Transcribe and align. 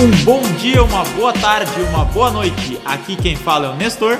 Um 0.00 0.24
bom 0.24 0.40
dia, 0.56 0.82
uma 0.82 1.04
boa 1.04 1.30
tarde, 1.30 1.78
uma 1.90 2.06
boa 2.06 2.30
noite. 2.30 2.80
Aqui 2.86 3.14
quem 3.16 3.36
fala 3.36 3.66
é 3.66 3.68
o 3.68 3.76
Nestor. 3.76 4.18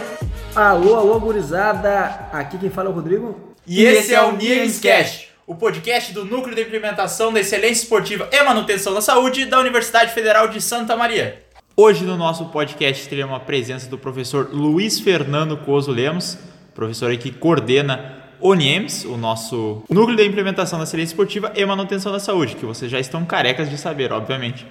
Alô, 0.55 0.95
alô, 0.95 1.19
gurizada. 1.19 2.29
Aqui 2.31 2.59
quem 2.59 2.69
fala 2.69 2.91
é 2.91 2.93
o 2.93 2.95
Rodrigo. 2.95 3.55
E, 3.67 3.83
esse 3.83 4.13
é 4.13 4.23
o 4.23 4.37
Niemes 4.37 4.79
Cash, 4.79 5.29
o 5.47 5.55
podcast 5.55 6.13
do 6.13 6.23
Núcleo 6.23 6.55
de 6.55 6.61
Implementação 6.61 7.33
da 7.33 7.41
Excelência 7.41 7.85
Esportiva 7.85 8.29
e 8.31 8.43
Manutenção 8.43 8.93
da 8.93 9.01
Saúde 9.01 9.47
da 9.47 9.59
Universidade 9.59 10.13
Federal 10.13 10.49
de 10.49 10.61
Santa 10.61 10.95
Maria. 10.95 11.43
Hoje 11.75 12.05
no 12.05 12.15
nosso 12.15 12.45
podcast 12.51 13.09
teremos 13.09 13.35
a 13.35 13.41
presença 13.41 13.89
do 13.89 13.97
professor 13.97 14.51
Luiz 14.53 15.01
Fernando 15.01 15.57
Coso 15.57 15.91
Lemos, 15.91 16.37
professor 16.75 17.17
que 17.17 17.33
coordena 17.33 18.19
o 18.39 18.53
NIEMS, 18.53 19.07
o 19.07 19.17
nosso 19.17 19.83
Núcleo 19.89 20.15
de 20.15 20.27
Implementação 20.27 20.79
da 20.79 20.85
Excelência 20.85 21.13
Esportiva 21.13 21.51
e 21.57 21.65
Manutenção 21.65 22.13
da 22.13 22.21
Saúde, 22.21 22.57
que 22.57 22.67
vocês 22.67 22.91
já 22.91 23.01
estão 23.01 23.25
carecas 23.25 23.71
de 23.71 23.79
saber, 23.79 24.13
obviamente. 24.13 24.67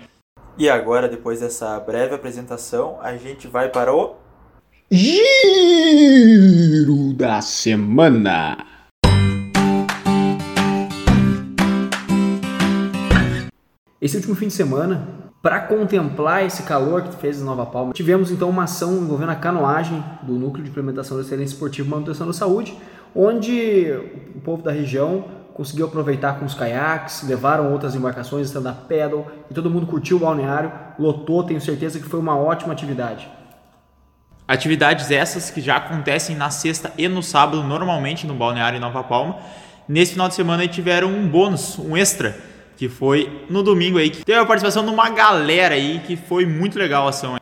E 0.59 0.69
agora, 0.69 1.07
depois 1.07 1.39
dessa 1.39 1.79
breve 1.79 2.13
apresentação, 2.13 2.99
a 3.01 3.15
gente 3.15 3.47
vai 3.47 3.69
para 3.69 3.95
o 3.95 4.17
Giro 4.91 5.23
da 7.13 7.39
semana. 7.39 8.57
Esse 14.01 14.17
último 14.17 14.35
fim 14.35 14.47
de 14.47 14.53
semana, 14.53 15.07
para 15.41 15.61
contemplar 15.61 16.45
esse 16.45 16.63
calor 16.63 17.03
que 17.03 17.15
fez 17.15 17.39
em 17.39 17.45
Nova 17.45 17.65
Palma, 17.65 17.93
tivemos 17.93 18.29
então 18.29 18.49
uma 18.49 18.65
ação 18.65 18.97
envolvendo 18.97 19.31
a 19.31 19.35
canoagem 19.35 20.03
do 20.23 20.33
Núcleo 20.33 20.65
de 20.65 20.69
Implementação 20.69 21.15
da 21.15 21.23
Excelência 21.23 21.53
Esportiva 21.53 21.87
e 21.87 21.91
Manutenção 21.91 22.27
da 22.27 22.33
Saúde, 22.33 22.77
onde 23.15 23.93
o 24.35 24.41
povo 24.41 24.61
da 24.61 24.71
região 24.71 25.38
conseguiu 25.59 25.87
aproveitar 25.87 26.39
com 26.39 26.45
os 26.45 26.53
caiaques, 26.53 27.21
levaram 27.27 27.73
outras 27.73 27.93
embarcações, 27.93 28.47
stand-up 28.47 28.83
paddle, 28.87 29.25
e 29.51 29.53
todo 29.53 29.69
mundo 29.69 29.85
curtiu 29.85 30.15
o 30.15 30.19
balneário, 30.21 30.71
lotou, 30.97 31.43
tenho 31.43 31.59
certeza 31.59 31.99
que 31.99 32.05
foi 32.05 32.17
uma 32.17 32.33
ótima 32.33 32.71
atividade. 32.71 33.27
Atividades 34.47 35.11
essas 35.11 35.51
que 35.51 35.59
já 35.59 35.75
acontecem 35.75 36.33
na 36.33 36.49
sexta 36.49 36.93
e 36.97 37.09
no 37.09 37.21
sábado, 37.21 37.61
normalmente 37.61 38.25
no 38.25 38.35
balneário 38.35 38.77
em 38.77 38.79
Nova 38.79 39.03
Palma. 39.03 39.35
Nesse 39.85 40.13
final 40.13 40.29
de 40.29 40.35
semana 40.35 40.61
aí 40.61 40.69
tiveram 40.69 41.09
um 41.09 41.27
bônus, 41.27 41.77
um 41.77 41.97
extra, 41.97 42.37
que 42.77 42.87
foi 42.87 43.45
no 43.49 43.61
domingo 43.61 43.97
aí, 43.97 44.09
que 44.09 44.23
teve 44.23 44.39
a 44.39 44.45
participação 44.45 44.85
de 44.85 44.91
uma 44.91 45.09
galera 45.09 45.75
aí, 45.75 45.99
que 46.07 46.15
foi 46.15 46.45
muito 46.45 46.79
legal 46.79 47.05
a 47.05 47.09
ação. 47.09 47.35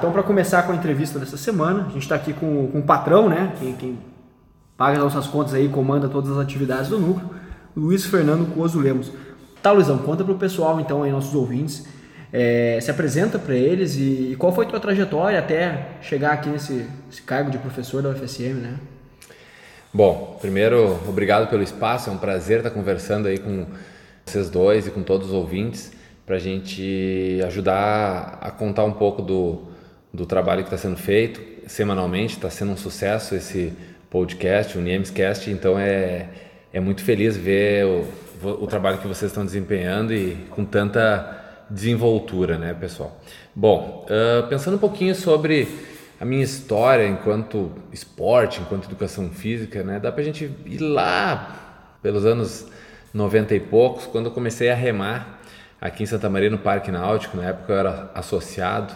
Então 0.00 0.10
para 0.10 0.22
começar 0.22 0.62
com 0.62 0.72
a 0.72 0.74
entrevista 0.74 1.18
dessa 1.18 1.36
semana, 1.36 1.80
a 1.82 1.90
gente 1.90 1.98
está 1.98 2.14
aqui 2.14 2.32
com, 2.32 2.68
com 2.68 2.78
o 2.78 2.82
patrão, 2.82 3.28
né? 3.28 3.52
Quem, 3.60 3.74
quem 3.74 3.98
paga 4.74 4.96
as 4.96 5.04
nossas 5.04 5.26
contas 5.26 5.52
aí, 5.52 5.68
comanda 5.68 6.08
todas 6.08 6.30
as 6.30 6.38
atividades 6.38 6.88
do 6.88 6.98
núcleo, 6.98 7.28
Luiz 7.76 8.06
Fernando 8.06 8.50
Coso 8.54 8.80
Lemos. 8.80 9.12
Tá, 9.62 9.72
Luizão, 9.72 9.98
conta 9.98 10.24
pro 10.24 10.36
pessoal 10.36 10.80
então 10.80 11.02
aí, 11.02 11.12
nossos 11.12 11.34
ouvintes, 11.34 11.86
é, 12.32 12.78
se 12.80 12.90
apresenta 12.90 13.38
para 13.38 13.54
eles 13.54 13.94
e, 13.96 14.32
e, 14.32 14.36
qual 14.36 14.54
foi 14.54 14.64
tua 14.64 14.80
trajetória 14.80 15.38
até 15.38 15.88
chegar 16.00 16.32
aqui 16.32 16.48
nesse 16.48 16.86
cargo 17.26 17.50
de 17.50 17.58
professor 17.58 18.02
da 18.02 18.08
UFSM, 18.08 18.54
né? 18.54 18.76
Bom, 19.92 20.38
primeiro, 20.40 20.98
obrigado 21.06 21.50
pelo 21.50 21.62
espaço, 21.62 22.08
é 22.08 22.12
um 22.12 22.16
prazer 22.16 22.60
estar 22.60 22.70
conversando 22.70 23.28
aí 23.28 23.36
com 23.36 23.66
vocês 24.24 24.48
dois 24.48 24.86
e 24.86 24.90
com 24.90 25.02
todos 25.02 25.26
os 25.26 25.34
ouvintes 25.34 25.92
para 26.24 26.36
a 26.36 26.38
gente 26.38 27.38
ajudar 27.44 28.38
a 28.40 28.50
contar 28.50 28.84
um 28.84 28.92
pouco 28.92 29.20
do, 29.20 29.69
do 30.12 30.26
trabalho 30.26 30.62
que 30.62 30.74
está 30.74 30.78
sendo 30.78 30.96
feito 30.96 31.40
semanalmente. 31.68 32.34
Está 32.34 32.50
sendo 32.50 32.72
um 32.72 32.76
sucesso 32.76 33.34
esse 33.34 33.72
podcast, 34.10 34.76
o 34.76 34.80
Niemescast, 34.80 35.50
então 35.50 35.78
é, 35.78 36.28
é 36.72 36.80
muito 36.80 37.02
feliz 37.02 37.36
ver 37.36 37.84
o, 37.86 38.06
o 38.42 38.66
trabalho 38.66 38.98
que 38.98 39.06
vocês 39.06 39.30
estão 39.30 39.44
desempenhando 39.44 40.12
e 40.12 40.34
com 40.50 40.64
tanta 40.64 41.38
desenvoltura, 41.70 42.58
né, 42.58 42.74
pessoal? 42.74 43.20
Bom, 43.54 44.06
uh, 44.08 44.48
pensando 44.48 44.74
um 44.74 44.80
pouquinho 44.80 45.14
sobre 45.14 45.68
a 46.20 46.24
minha 46.24 46.42
história 46.42 47.06
enquanto 47.06 47.70
esporte, 47.92 48.60
enquanto 48.60 48.86
educação 48.86 49.30
física, 49.30 49.84
né, 49.84 50.00
dá 50.00 50.10
para 50.10 50.22
a 50.22 50.24
gente 50.24 50.50
ir 50.66 50.78
lá 50.78 51.96
pelos 52.02 52.26
anos 52.26 52.66
90 53.14 53.54
e 53.54 53.60
poucos, 53.60 54.06
quando 54.06 54.26
eu 54.26 54.32
comecei 54.32 54.70
a 54.70 54.74
remar 54.74 55.40
aqui 55.80 56.02
em 56.02 56.06
Santa 56.06 56.28
Maria, 56.28 56.50
no 56.50 56.58
Parque 56.58 56.90
Náutico. 56.90 57.36
Na 57.36 57.44
época 57.44 57.72
eu 57.72 57.78
era 57.78 58.10
associado 58.14 58.94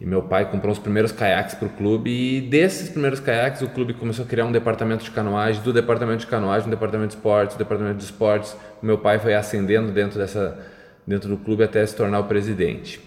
e 0.00 0.06
meu 0.06 0.22
pai 0.22 0.50
comprou 0.50 0.72
os 0.72 0.78
primeiros 0.78 1.12
caiaques 1.12 1.54
para 1.54 1.66
o 1.66 1.70
clube. 1.70 2.10
E 2.10 2.40
desses 2.40 2.88
primeiros 2.88 3.20
caiaques, 3.20 3.60
o 3.60 3.68
clube 3.68 3.92
começou 3.92 4.24
a 4.24 4.28
criar 4.28 4.46
um 4.46 4.52
departamento 4.52 5.04
de 5.04 5.10
canoagem. 5.10 5.62
Do 5.62 5.72
departamento 5.72 6.20
de 6.20 6.26
canoagem, 6.26 6.68
um 6.68 6.70
departamento 6.70 7.08
de 7.08 7.14
esportes, 7.16 7.54
um 7.54 7.58
departamento 7.58 7.98
de 7.98 8.04
esportes. 8.04 8.56
O 8.82 8.86
meu 8.86 8.96
pai 8.96 9.18
foi 9.18 9.34
ascendendo 9.34 9.92
dentro, 9.92 10.18
dessa, 10.18 10.58
dentro 11.06 11.28
do 11.28 11.36
clube 11.36 11.62
até 11.62 11.84
se 11.84 11.94
tornar 11.94 12.20
o 12.20 12.24
presidente. 12.24 12.98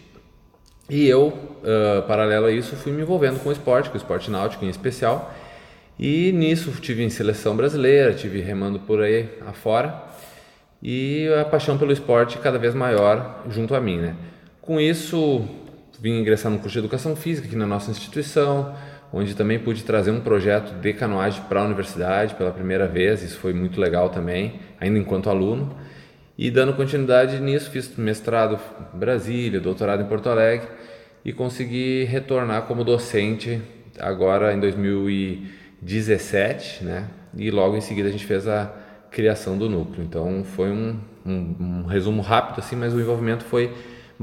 E 0.87 1.07
eu, 1.07 1.27
uh, 1.27 2.03
paralelo 2.07 2.45
a 2.45 2.51
isso, 2.51 2.75
fui 2.75 2.91
me 2.91 3.01
envolvendo 3.01 3.39
com 3.41 3.49
o 3.49 3.51
esporte, 3.51 3.89
com 3.89 3.95
o 3.95 3.97
esporte 3.97 4.29
náutico 4.29 4.63
em 4.63 4.69
especial. 4.69 5.33
E 5.97 6.31
nisso 6.31 6.71
tive 6.79 7.03
em 7.03 7.09
seleção 7.09 7.55
brasileira, 7.55 8.13
tive 8.13 8.39
remando 8.39 8.79
por 8.79 9.01
aí 9.01 9.29
afora 9.47 10.13
e 10.83 11.29
a 11.39 11.45
paixão 11.45 11.77
pelo 11.77 11.93
esporte 11.93 12.37
cada 12.39 12.59
vez 12.59 12.75
maior 12.75 13.41
junto 13.49 13.73
a 13.73 13.79
mim, 13.79 13.99
né? 13.99 14.15
Com 14.61 14.81
isso, 14.81 15.47
vim 16.03 16.19
ingressar 16.19 16.51
no 16.51 16.59
curso 16.59 16.73
de 16.73 16.79
Educação 16.79 17.15
Física 17.15 17.47
aqui 17.47 17.55
na 17.55 17.65
nossa 17.65 17.89
instituição, 17.89 18.75
onde 19.13 19.33
também 19.33 19.57
pude 19.57 19.85
trazer 19.85 20.11
um 20.11 20.19
projeto 20.19 20.73
de 20.81 20.91
canoagem 20.91 21.41
para 21.47 21.61
a 21.61 21.63
universidade 21.63 22.35
pela 22.35 22.51
primeira 22.51 22.89
vez, 22.89 23.23
isso 23.23 23.39
foi 23.39 23.53
muito 23.53 23.79
legal 23.79 24.09
também, 24.09 24.59
ainda 24.81 24.99
enquanto 24.99 25.29
aluno. 25.29 25.73
E 26.37 26.51
dando 26.51 26.73
continuidade 26.73 27.39
nisso, 27.39 27.71
fiz 27.71 27.95
mestrado 27.95 28.59
em 28.93 28.99
Brasília, 28.99 29.61
doutorado 29.61 30.03
em 30.03 30.05
Porto 30.05 30.27
Alegre 30.27 30.67
e 31.23 31.31
consegui 31.31 32.03
retornar 32.03 32.63
como 32.63 32.83
docente 32.83 33.61
agora 33.97 34.53
em 34.53 34.59
2017, 34.59 36.83
né? 36.83 37.07
E 37.37 37.49
logo 37.49 37.77
em 37.77 37.81
seguida 37.81 38.09
a 38.09 38.11
gente 38.11 38.25
fez 38.25 38.45
a 38.45 38.73
criação 39.09 39.57
do 39.57 39.69
núcleo. 39.69 40.03
Então 40.03 40.43
foi 40.43 40.69
um, 40.69 40.99
um, 41.25 41.55
um, 41.59 41.85
resumo 41.85 42.21
rápido 42.21 42.59
assim, 42.59 42.75
mas 42.75 42.93
o 42.93 42.99
envolvimento 42.99 43.45
foi 43.45 43.71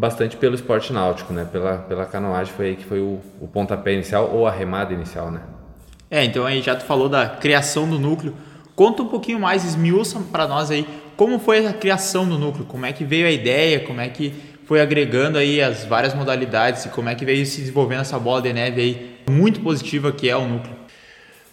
bastante 0.01 0.35
pelo 0.37 0.55
esporte 0.55 0.93
náutico, 0.95 1.33
né? 1.33 1.47
Pela, 1.53 1.77
pela 1.77 2.07
canoagem 2.07 2.53
foi 2.55 2.67
aí 2.69 2.77
que 2.77 2.85
foi 2.85 3.01
o, 3.01 3.21
o 3.39 3.47
pontapé 3.47 3.93
inicial 3.93 4.31
ou 4.33 4.47
a 4.47 4.51
remada 4.51 4.95
inicial, 4.95 5.31
né? 5.31 5.43
É, 6.11 6.25
então 6.25 6.47
aí 6.47 6.63
já 6.63 6.75
tu 6.75 6.85
falou 6.85 7.09
da 7.09 7.29
criação 7.29 7.89
do 7.89 7.99
núcleo. 7.99 8.35
Conta 8.75 9.03
um 9.03 9.09
pouquinho 9.09 9.39
mais, 9.39 9.63
esmiuça 9.63 10.19
para 10.33 10.49
nós 10.49 10.71
aí 10.71 10.87
como 11.19 11.39
foi 11.39 11.67
a 11.67 11.73
criação 11.75 12.27
do 12.27 12.39
núcleo, 12.39 12.65
como 12.65 12.87
é 12.87 12.95
que 12.95 13.05
veio 13.05 13.27
a 13.27 13.31
ideia, 13.31 13.81
como 13.81 14.01
é 14.01 14.09
que 14.09 14.33
foi 14.65 14.81
agregando 14.81 15.37
aí 15.37 15.61
as 15.61 15.85
várias 15.85 16.15
modalidades 16.15 16.87
e 16.87 16.89
como 16.89 17.11
é 17.11 17.15
que 17.15 17.27
veio 17.27 17.45
se 17.45 17.61
desenvolvendo 17.61 18.01
essa 18.01 18.19
bola 18.19 18.41
de 18.41 18.55
neve 18.55 18.81
aí 18.81 19.17
muito 19.29 19.61
positiva 19.61 20.11
que 20.13 20.31
é 20.31 20.37
o 20.37 20.49
núcleo. 20.49 20.75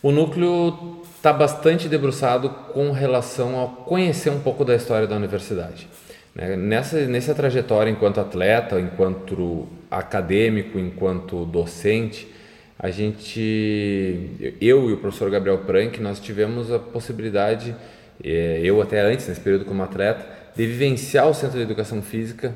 O 0.02 0.10
núcleo 0.10 1.02
está 1.18 1.34
bastante 1.34 1.90
debruçado 1.90 2.50
com 2.50 2.92
relação 2.92 3.62
a 3.62 3.68
conhecer 3.68 4.30
um 4.30 4.40
pouco 4.40 4.64
da 4.64 4.74
história 4.74 5.06
da 5.06 5.18
universidade. 5.18 5.90
Né? 6.38 6.56
Nessa, 6.56 7.02
nessa 7.08 7.34
trajetória 7.34 7.90
enquanto 7.90 8.20
atleta, 8.20 8.80
enquanto 8.80 9.68
acadêmico, 9.90 10.78
enquanto 10.78 11.44
docente, 11.46 12.32
a 12.78 12.92
gente, 12.92 14.54
eu 14.62 14.88
e 14.92 14.94
o 14.94 14.98
professor 14.98 15.32
Gabriel 15.32 15.58
Prank, 15.60 16.00
nós 16.00 16.20
tivemos 16.20 16.72
a 16.72 16.78
possibilidade, 16.78 17.76
é, 18.24 18.62
eu 18.64 18.80
até 18.80 19.02
antes, 19.02 19.28
nesse 19.28 19.42
período 19.42 19.66
como 19.66 19.82
atleta, 19.82 20.24
de 20.56 20.66
vivenciar 20.68 21.28
o 21.28 21.34
Centro 21.34 21.58
de 21.58 21.64
Educação 21.64 22.04
Física 22.04 22.54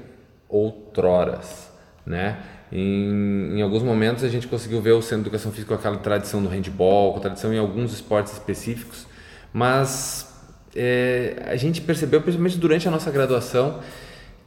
outroras, 0.48 1.72
né? 2.06 2.38
Em, 2.72 3.58
em, 3.58 3.62
alguns 3.62 3.84
momentos 3.84 4.24
a 4.24 4.30
gente 4.30 4.48
conseguiu 4.48 4.80
ver 4.80 4.92
o 4.92 5.02
Centro 5.02 5.24
de 5.24 5.30
Educação 5.30 5.52
Física 5.52 5.74
com 5.74 5.80
aquela 5.80 5.98
tradição 5.98 6.42
do 6.42 6.48
handball, 6.48 7.14
com 7.14 7.20
tradição 7.20 7.54
em 7.54 7.58
alguns 7.58 7.92
esportes 7.92 8.32
específicos, 8.34 9.08
mas 9.52 10.31
é, 10.76 11.44
a 11.48 11.56
gente 11.56 11.82
percebeu, 11.82 12.22
principalmente 12.22 12.58
durante 12.58 12.88
a 12.88 12.92
nossa 12.92 13.12
graduação, 13.12 13.80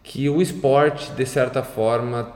que 0.02 0.28
o 0.28 0.40
esporte, 0.42 1.10
de 1.12 1.26
certa 1.26 1.62
forma, 1.62 2.32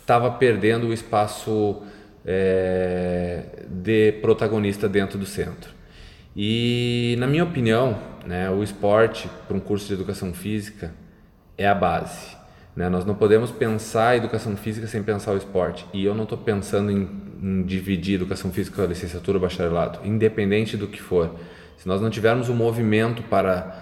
estava 0.00 0.30
perdendo 0.32 0.88
o 0.88 0.92
espaço 0.92 1.82
é, 2.24 3.42
de 3.68 4.12
protagonista 4.20 4.88
dentro 4.88 5.18
do 5.18 5.26
centro. 5.26 5.70
E, 6.36 7.16
na 7.18 7.26
minha 7.26 7.44
opinião, 7.44 7.98
né, 8.26 8.50
o 8.50 8.62
esporte 8.62 9.28
para 9.46 9.56
um 9.56 9.60
curso 9.60 9.88
de 9.88 9.94
educação 9.94 10.32
física 10.32 10.92
é 11.56 11.66
a 11.66 11.74
base. 11.74 12.36
Né? 12.76 12.88
Nós 12.88 13.04
não 13.04 13.14
podemos 13.14 13.50
pensar 13.50 14.10
a 14.10 14.16
educação 14.16 14.56
física 14.56 14.86
sem 14.86 15.02
pensar 15.02 15.32
o 15.32 15.36
esporte. 15.36 15.84
E 15.92 16.04
eu 16.04 16.14
não 16.14 16.22
estou 16.22 16.38
pensando 16.38 16.92
em, 16.92 17.08
em, 17.42 17.62
dividir 17.64 18.14
educação 18.14 18.52
física 18.52 18.84
licenciatura 18.86 19.38
bacharelado, 19.38 19.98
independente 20.04 20.76
do 20.76 20.86
que 20.86 21.02
for. 21.02 21.34
Se 21.78 21.86
nós 21.88 22.00
não 22.02 22.10
tivermos 22.10 22.48
um 22.48 22.54
movimento 22.54 23.22
para, 23.22 23.74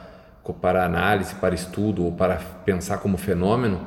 para 0.61 0.85
análise, 0.85 1.35
para 1.35 1.55
estudo 1.55 2.05
ou 2.05 2.13
para 2.13 2.37
pensar 2.65 2.99
como 2.99 3.17
fenômeno, 3.17 3.85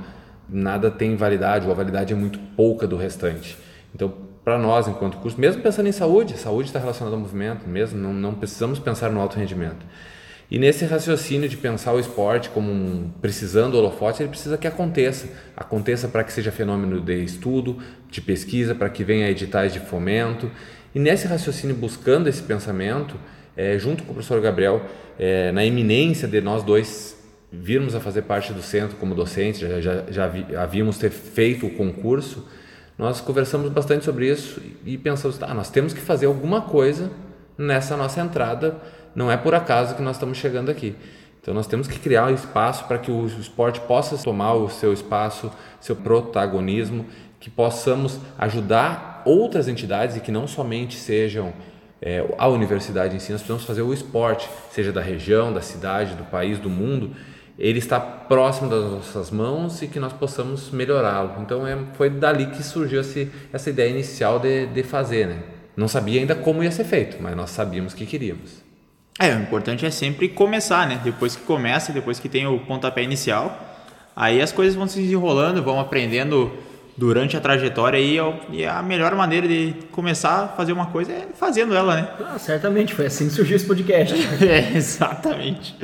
nada 0.50 0.90
tem 0.90 1.16
validade 1.16 1.66
ou 1.66 1.72
a 1.72 1.76
validade 1.76 2.12
é 2.12 2.16
muito 2.16 2.40
pouca 2.58 2.88
do 2.88 2.98
restante. 2.98 3.58
Então, 3.94 4.12
para 4.44 4.58
nós 4.58 4.88
enquanto 4.88 5.18
curso, 5.18 5.40
mesmo 5.40 5.62
pensando 5.62 5.88
em 5.88 5.92
saúde, 5.92 6.38
saúde 6.38 6.70
está 6.70 6.80
relacionada 6.80 7.16
ao 7.16 7.22
movimento, 7.22 7.70
mesmo 7.70 8.00
não, 8.00 8.12
não 8.12 8.34
precisamos 8.34 8.80
pensar 8.80 9.12
no 9.12 9.22
alto 9.22 9.38
rendimento. 9.38 9.86
E 10.52 10.58
nesse 10.58 10.84
raciocínio 10.86 11.48
de 11.48 11.56
pensar 11.56 11.94
o 11.94 12.00
esporte 12.00 12.50
como 12.50 12.72
um, 12.72 13.12
precisando 13.22 13.74
do 13.74 13.78
holofote, 13.78 14.24
ele 14.24 14.30
precisa 14.30 14.58
que 14.58 14.68
aconteça. 14.68 15.28
Aconteça 15.56 16.08
para 16.08 16.24
que 16.24 16.34
seja 16.34 16.52
fenômeno 16.52 17.00
de 17.00 17.24
estudo, 17.24 17.78
de 18.10 18.20
pesquisa, 18.20 18.74
para 18.74 18.90
que 18.90 19.04
venha 19.04 19.30
editais 19.30 19.72
de 19.72 19.80
fomento. 19.80 20.50
E 20.96 20.98
nesse 20.98 21.28
raciocínio, 21.28 21.76
buscando 21.76 22.28
esse 22.28 22.42
pensamento, 22.42 23.16
é, 23.60 23.78
junto 23.78 24.04
com 24.04 24.12
o 24.12 24.14
professor 24.14 24.40
Gabriel, 24.40 24.82
é, 25.20 25.52
na 25.52 25.66
iminência 25.66 26.26
de 26.30 26.40
nós 26.40 26.64
dois 26.64 27.18
virmos 27.52 27.94
a 27.94 28.00
fazer 28.00 28.22
parte 28.22 28.54
do 28.54 28.62
centro 28.62 28.96
como 28.96 29.14
docentes, 29.14 29.60
já, 29.60 29.82
já, 29.82 30.04
já 30.10 30.28
vi, 30.28 30.56
havíamos 30.56 30.98
ter 30.98 31.10
feito 31.10 31.66
o 31.66 31.70
concurso, 31.72 32.48
nós 32.98 33.20
conversamos 33.20 33.70
bastante 33.70 34.06
sobre 34.06 34.32
isso 34.32 34.62
e 34.86 34.98
pensamos, 34.98 35.38
tá, 35.38 35.54
nós 35.54 35.70
temos 35.70 35.92
que 35.92 36.00
fazer 36.00 36.28
alguma 36.28 36.62
coisa 36.62 37.12
nessa 37.58 37.98
nossa 37.98 38.22
entrada 38.22 38.78
não 39.14 39.30
é 39.30 39.36
por 39.36 39.54
acaso 39.54 39.96
que 39.96 40.02
nós 40.02 40.16
estamos 40.16 40.38
chegando 40.38 40.72
aqui. 40.72 40.96
Então 41.42 41.54
nós 41.54 41.68
temos 41.68 41.88
que 41.88 42.00
criar 42.00 42.28
um 42.28 42.34
espaço 42.34 42.86
para 42.86 42.98
que 42.98 43.12
o 43.12 43.26
esporte 43.26 43.82
possa 43.82 44.18
tomar 44.18 44.54
o 44.54 44.70
seu 44.70 44.94
espaço, 44.94 45.52
seu 45.82 45.98
protagonismo, 45.98 47.06
que 47.40 47.50
possamos 47.50 48.20
ajudar 48.38 49.22
outras 49.26 49.68
entidades 49.68 50.16
e 50.16 50.22
que 50.22 50.32
não 50.32 50.48
somente 50.48 50.96
sejam 50.96 51.54
é, 52.02 52.26
a 52.38 52.48
universidade 52.48 53.16
em 53.16 53.20
si, 53.20 53.32
nós 53.32 53.42
precisamos 53.42 53.66
fazer 53.66 53.82
o 53.82 53.94
esporte, 53.94 54.50
seja 54.72 54.92
da 54.92 55.02
região, 55.02 55.52
da 55.52 55.62
cidade, 55.62 56.16
do 56.16 56.24
país, 56.24 56.58
do 56.58 56.70
mundo, 56.70 57.12
ele 57.58 57.80
está 57.80 58.00
próximo 58.00 58.70
das 58.70 58.84
nossas 58.86 59.30
mãos 59.30 59.82
e 59.82 59.88
que 59.88 60.00
nós 60.00 60.14
possamos 60.14 60.72
melhorá-lo. 60.72 61.42
Então 61.42 61.68
é, 61.68 61.78
foi 61.96 62.10
dali 62.10 62.46
que 62.46 62.64
surgiu 62.64 63.02
esse, 63.02 63.30
essa 63.52 63.70
ideia 63.70 63.90
inicial 63.90 64.40
de, 64.40 64.68
de 64.68 64.82
fazer. 64.82 65.28
Né? 65.28 65.40
Não 65.76 65.90
sabia 65.90 66.22
ainda 66.22 66.36
como 66.36 66.64
ia 66.64 66.72
ser 66.72 66.86
feito, 66.86 67.18
mas 67.20 67.36
nós 67.36 67.50
sabíamos 67.50 67.94
que 67.94 68.06
queríamos. 68.06 68.64
É, 69.20 69.36
o 69.36 69.42
importante 69.42 69.86
é 69.86 69.92
sempre 69.92 70.30
começar, 70.30 70.88
né? 70.88 71.02
Depois 71.04 71.36
que 71.36 71.44
começa, 71.44 71.92
depois 71.92 72.22
que 72.22 72.30
tem 72.30 72.48
o 72.48 72.60
pontapé 72.60 73.04
inicial, 73.04 73.60
aí 74.16 74.42
as 74.42 74.54
coisas 74.54 74.76
vão 74.76 74.88
se 74.88 75.02
desenrolando, 75.02 75.62
vão 75.62 75.78
aprendendo 75.78 76.54
durante 77.00 77.38
a 77.38 77.40
trajetória 77.40 77.98
e, 77.98 78.18
e 78.52 78.66
a 78.66 78.84
melhor 78.84 79.16
maneira 79.16 79.48
de 79.48 79.74
começar 79.92 80.44
a 80.44 80.48
fazer 80.50 80.74
uma 80.74 80.88
coisa 80.88 81.14
é 81.14 81.28
fazendo 81.34 81.74
ela, 81.74 81.96
né? 81.96 82.10
Ah, 82.20 82.38
certamente, 82.38 82.94
foi 82.94 83.06
assim 83.06 83.28
que 83.28 83.34
surgiu 83.34 83.56
esse 83.56 83.66
podcast. 83.66 84.14
é, 84.44 84.76
exatamente. 84.76 85.76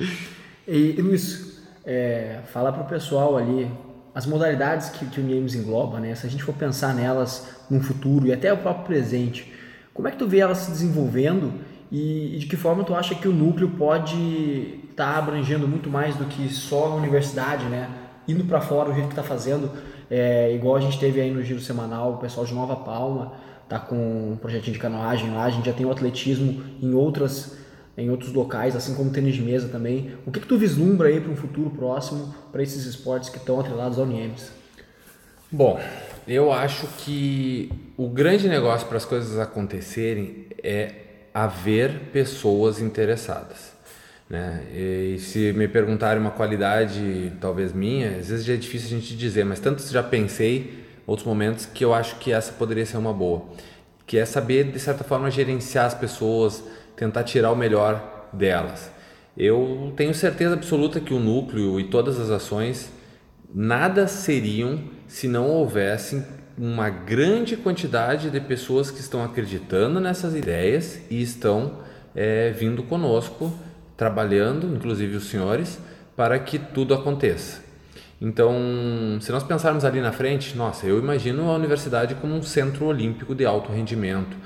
E, 0.67 1.01
Luiz, 1.01 1.63
é, 1.85 2.39
fala 2.51 2.73
para 2.73 2.81
o 2.81 2.85
pessoal 2.85 3.37
ali 3.37 3.71
as 4.13 4.25
modalidades 4.25 4.89
que, 4.89 5.05
que 5.05 5.21
o 5.21 5.23
Games 5.23 5.55
engloba, 5.55 5.99
né? 5.99 6.13
Se 6.15 6.27
a 6.27 6.29
gente 6.29 6.43
for 6.43 6.53
pensar 6.53 6.93
nelas 6.93 7.47
no 7.69 7.81
futuro 7.81 8.27
e 8.27 8.33
até 8.33 8.51
o 8.51 8.57
próprio 8.57 8.85
presente, 8.85 9.53
como 9.93 10.09
é 10.09 10.11
que 10.11 10.17
tu 10.17 10.27
vê 10.27 10.39
elas 10.39 10.57
se 10.59 10.71
desenvolvendo 10.71 11.53
e, 11.89 12.35
de 12.39 12.45
que 12.45 12.57
forma 12.57 12.83
tu 12.83 12.93
acha 12.93 13.15
que 13.15 13.27
o 13.27 13.31
núcleo 13.31 13.69
pode 13.69 14.81
estar 14.89 15.13
tá 15.13 15.17
abrangendo 15.17 15.65
muito 15.65 15.89
mais 15.89 16.15
do 16.17 16.25
que 16.25 16.49
só 16.49 16.87
a 16.87 16.95
universidade, 16.95 17.65
né? 17.65 17.89
Indo 18.27 18.43
para 18.43 18.59
fora, 18.59 18.89
o 18.89 18.93
jeito 18.93 19.07
que 19.07 19.13
está 19.13 19.23
fazendo, 19.23 19.71
é, 20.09 20.53
igual 20.53 20.75
a 20.75 20.79
gente 20.79 20.99
teve 20.99 21.21
aí 21.21 21.31
no 21.31 21.43
giro 21.43 21.59
semanal, 21.59 22.13
o 22.13 22.17
pessoal 22.17 22.45
de 22.45 22.53
Nova 22.53 22.75
Palma 22.75 23.33
tá 23.67 23.79
com 23.79 23.95
um 24.33 24.37
projetinho 24.37 24.73
de 24.73 24.79
canoagem 24.79 25.31
lá, 25.31 25.45
a 25.45 25.49
gente 25.49 25.65
já 25.65 25.73
tem 25.73 25.85
o 25.85 25.91
atletismo 25.91 26.63
em 26.81 26.93
outras 26.93 27.57
em 27.97 28.09
outros 28.09 28.33
locais, 28.33 28.75
assim 28.75 28.93
como 28.93 29.09
tênis 29.09 29.35
de 29.35 29.41
mesa 29.41 29.69
também. 29.69 30.15
O 30.25 30.31
que, 30.31 30.41
que 30.41 30.47
tu 30.47 30.57
vislumbra 30.57 31.07
aí 31.07 31.21
para 31.21 31.31
um 31.31 31.35
futuro 31.35 31.69
próximo 31.69 32.35
para 32.51 32.61
esses 32.61 32.85
esportes 32.85 33.29
que 33.29 33.37
estão 33.37 33.57
atrelados 33.57 33.97
ao 33.97 34.05
Niemes? 34.05 34.51
Bom, 35.49 35.79
eu 36.27 36.51
acho 36.51 36.87
que 36.97 37.71
o 37.95 38.09
grande 38.09 38.49
negócio 38.49 38.85
para 38.87 38.97
as 38.97 39.05
coisas 39.05 39.39
acontecerem 39.39 40.47
é 40.61 40.91
haver 41.33 42.09
pessoas 42.11 42.81
interessadas. 42.81 43.74
Né? 44.29 44.63
E 44.73 45.19
se 45.19 45.53
me 45.53 45.67
perguntarem 45.67 46.19
uma 46.19 46.31
qualidade 46.31 47.33
talvez 47.39 47.73
minha, 47.73 48.17
às 48.17 48.29
vezes 48.29 48.45
já 48.45 48.53
é 48.53 48.57
difícil 48.57 48.87
a 48.87 48.99
gente 48.99 49.15
dizer, 49.15 49.45
mas 49.45 49.59
tanto 49.59 49.87
já 49.87 50.01
pensei 50.01 50.85
outros 51.05 51.27
momentos 51.27 51.65
que 51.65 51.85
eu 51.85 51.93
acho 51.93 52.17
que 52.17 52.31
essa 52.31 52.51
poderia 52.53 52.85
ser 52.85 52.97
uma 52.97 53.13
boa, 53.13 53.45
que 54.07 54.17
é 54.17 54.25
saber 54.25 54.71
de 54.71 54.79
certa 54.79 55.03
forma 55.03 55.29
gerenciar 55.29 55.85
as 55.85 55.93
pessoas, 55.93 56.63
tentar 56.95 57.23
tirar 57.23 57.51
o 57.51 57.55
melhor 57.55 58.27
delas. 58.33 58.91
Eu 59.37 59.93
tenho 59.95 60.13
certeza 60.13 60.53
absoluta 60.53 60.99
que 60.99 61.13
o 61.13 61.19
núcleo 61.19 61.79
e 61.79 61.85
todas 61.85 62.19
as 62.19 62.29
ações 62.29 62.89
nada 63.53 64.07
seriam 64.07 64.79
se 65.07 65.27
não 65.27 65.49
houvessem 65.49 66.25
uma 66.57 66.89
grande 66.89 67.57
quantidade 67.57 68.29
de 68.29 68.39
pessoas 68.39 68.89
que 68.89 69.01
estão 69.01 69.23
acreditando 69.23 69.99
nessas 69.99 70.35
ideias 70.35 71.01
e 71.09 71.21
estão 71.21 71.79
é, 72.15 72.51
vindo 72.51 72.81
conosco, 72.83 73.53
trabalhando, 73.97 74.67
inclusive 74.67 75.15
os 75.17 75.25
senhores, 75.25 75.79
para 76.15 76.37
que 76.39 76.57
tudo 76.57 76.93
aconteça. 76.93 77.63
Então, 78.21 78.55
se 79.19 79.31
nós 79.31 79.43
pensarmos 79.43 79.83
ali 79.83 79.99
na 79.99 80.11
frente, 80.11 80.55
nossa, 80.55 80.85
eu 80.85 80.97
imagino 80.97 81.49
a 81.49 81.55
universidade 81.55 82.15
como 82.15 82.33
um 82.33 82.41
centro 82.41 82.85
olímpico 82.85 83.35
de 83.35 83.45
alto 83.45 83.71
rendimento, 83.71 84.37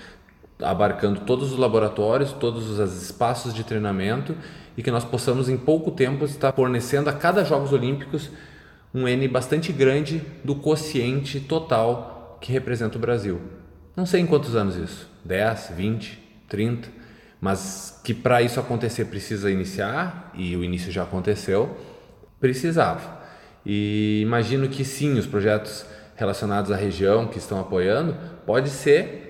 abarcando 0.62 1.22
todos 1.22 1.52
os 1.52 1.58
laboratórios, 1.58 2.34
todos 2.34 2.70
os 2.70 3.04
espaços 3.04 3.54
de 3.54 3.64
treinamento 3.64 4.36
e 4.76 4.84
que 4.84 4.92
nós 4.92 5.06
possamos 5.06 5.50
em 5.50 5.58
pouco 5.58 5.92
tempo 5.92 6.26
estar 6.26 6.52
fornecendo 6.52 7.10
a 7.10 7.14
cada 7.14 7.46
Jogos 7.46 7.72
Olímpicos 7.72 8.30
um 8.94 9.08
N 9.08 9.28
bastante 9.28 9.72
grande 9.72 10.22
do 10.44 10.56
quociente 10.56 11.40
total 11.40 12.38
que 12.42 12.52
representa 12.52 12.98
o 12.98 13.02
Brasil. 13.02 13.40
Não 13.96 14.06
sei 14.06 14.22
em 14.22 14.26
quantos 14.26 14.56
anos 14.56 14.76
isso, 14.76 15.08
10, 15.24 15.74
20, 15.76 16.20
30, 16.48 16.90
mas 17.40 18.00
que 18.04 18.14
para 18.14 18.42
isso 18.42 18.60
acontecer 18.60 19.06
precisa 19.06 19.50
iniciar, 19.50 20.32
e 20.34 20.56
o 20.56 20.64
início 20.64 20.92
já 20.92 21.04
aconteceu, 21.04 21.78
precisava. 22.40 23.20
E 23.66 24.22
imagino 24.22 24.68
que 24.68 24.84
sim, 24.84 25.18
os 25.18 25.26
projetos 25.26 25.86
relacionados 26.16 26.72
à 26.72 26.76
região 26.76 27.28
que 27.28 27.38
estão 27.38 27.60
apoiando, 27.60 28.16
pode 28.46 28.70
ser 28.70 29.30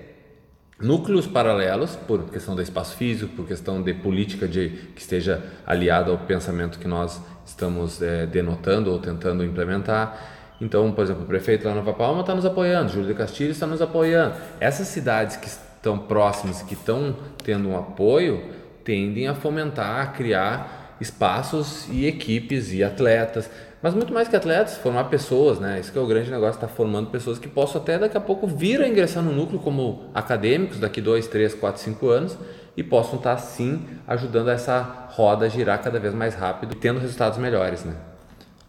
núcleos 0.80 1.26
paralelos, 1.26 1.94
por 1.94 2.24
questão 2.30 2.56
do 2.56 2.62
espaço 2.62 2.96
físico, 2.96 3.36
por 3.36 3.46
questão 3.46 3.82
de 3.82 3.94
política 3.94 4.48
de, 4.48 4.70
que 4.94 5.00
esteja 5.00 5.42
aliado 5.66 6.10
ao 6.10 6.18
pensamento 6.18 6.78
que 6.78 6.88
nós 6.88 7.20
estamos 7.44 8.00
é, 8.02 8.26
denotando 8.26 8.90
ou 8.90 8.98
tentando 8.98 9.44
implementar. 9.44 10.18
Então, 10.60 10.90
por 10.92 11.04
exemplo, 11.04 11.22
o 11.22 11.26
prefeito 11.26 11.66
lá 11.66 11.74
Nova 11.74 11.92
Palma 11.92 12.20
está 12.20 12.34
nos 12.34 12.44
apoiando, 12.44 12.92
Júlio 12.92 13.08
de 13.08 13.14
Castilho 13.14 13.50
está 13.50 13.66
nos 13.66 13.80
apoiando. 13.80 14.34
Essas 14.58 14.88
cidades 14.88 15.36
que 15.36 15.48
estão 15.80 15.98
próximas, 15.98 16.62
que 16.62 16.74
estão 16.74 17.16
tendo 17.42 17.70
um 17.70 17.76
apoio, 17.76 18.44
tendem 18.84 19.26
a 19.26 19.34
fomentar, 19.34 20.02
a 20.02 20.06
criar 20.08 20.96
espaços 21.00 21.88
e 21.90 22.06
equipes 22.06 22.72
e 22.72 22.84
atletas. 22.84 23.50
Mas 23.82 23.94
muito 23.94 24.12
mais 24.12 24.28
que 24.28 24.36
atletas, 24.36 24.76
formar 24.76 25.04
pessoas, 25.04 25.58
né? 25.58 25.80
Isso 25.80 25.90
que 25.90 25.98
é 25.98 26.00
o 26.02 26.06
grande 26.06 26.30
negócio, 26.30 26.56
estar 26.56 26.66
tá 26.66 26.72
formando 26.72 27.08
pessoas 27.08 27.38
que 27.38 27.48
possam 27.48 27.80
até 27.80 27.98
daqui 27.98 28.16
a 28.16 28.20
pouco 28.20 28.46
vir 28.46 28.82
a 28.82 28.86
ingressar 28.86 29.22
no 29.22 29.32
núcleo 29.32 29.58
como 29.58 30.10
acadêmicos 30.14 30.78
daqui 30.78 31.00
dois, 31.00 31.26
três, 31.26 31.54
quatro, 31.54 31.80
cinco 31.80 32.10
anos 32.10 32.36
e 32.76 32.82
possam 32.82 33.16
estar 33.16 33.36
tá, 33.36 33.38
sim 33.38 33.82
ajudando 34.06 34.50
essa 34.50 35.08
roda 35.12 35.46
a 35.46 35.48
girar 35.48 35.80
cada 35.82 35.98
vez 35.98 36.12
mais 36.12 36.34
rápido, 36.34 36.74
tendo 36.74 37.00
resultados 37.00 37.38
melhores, 37.38 37.84
né? 37.84 37.94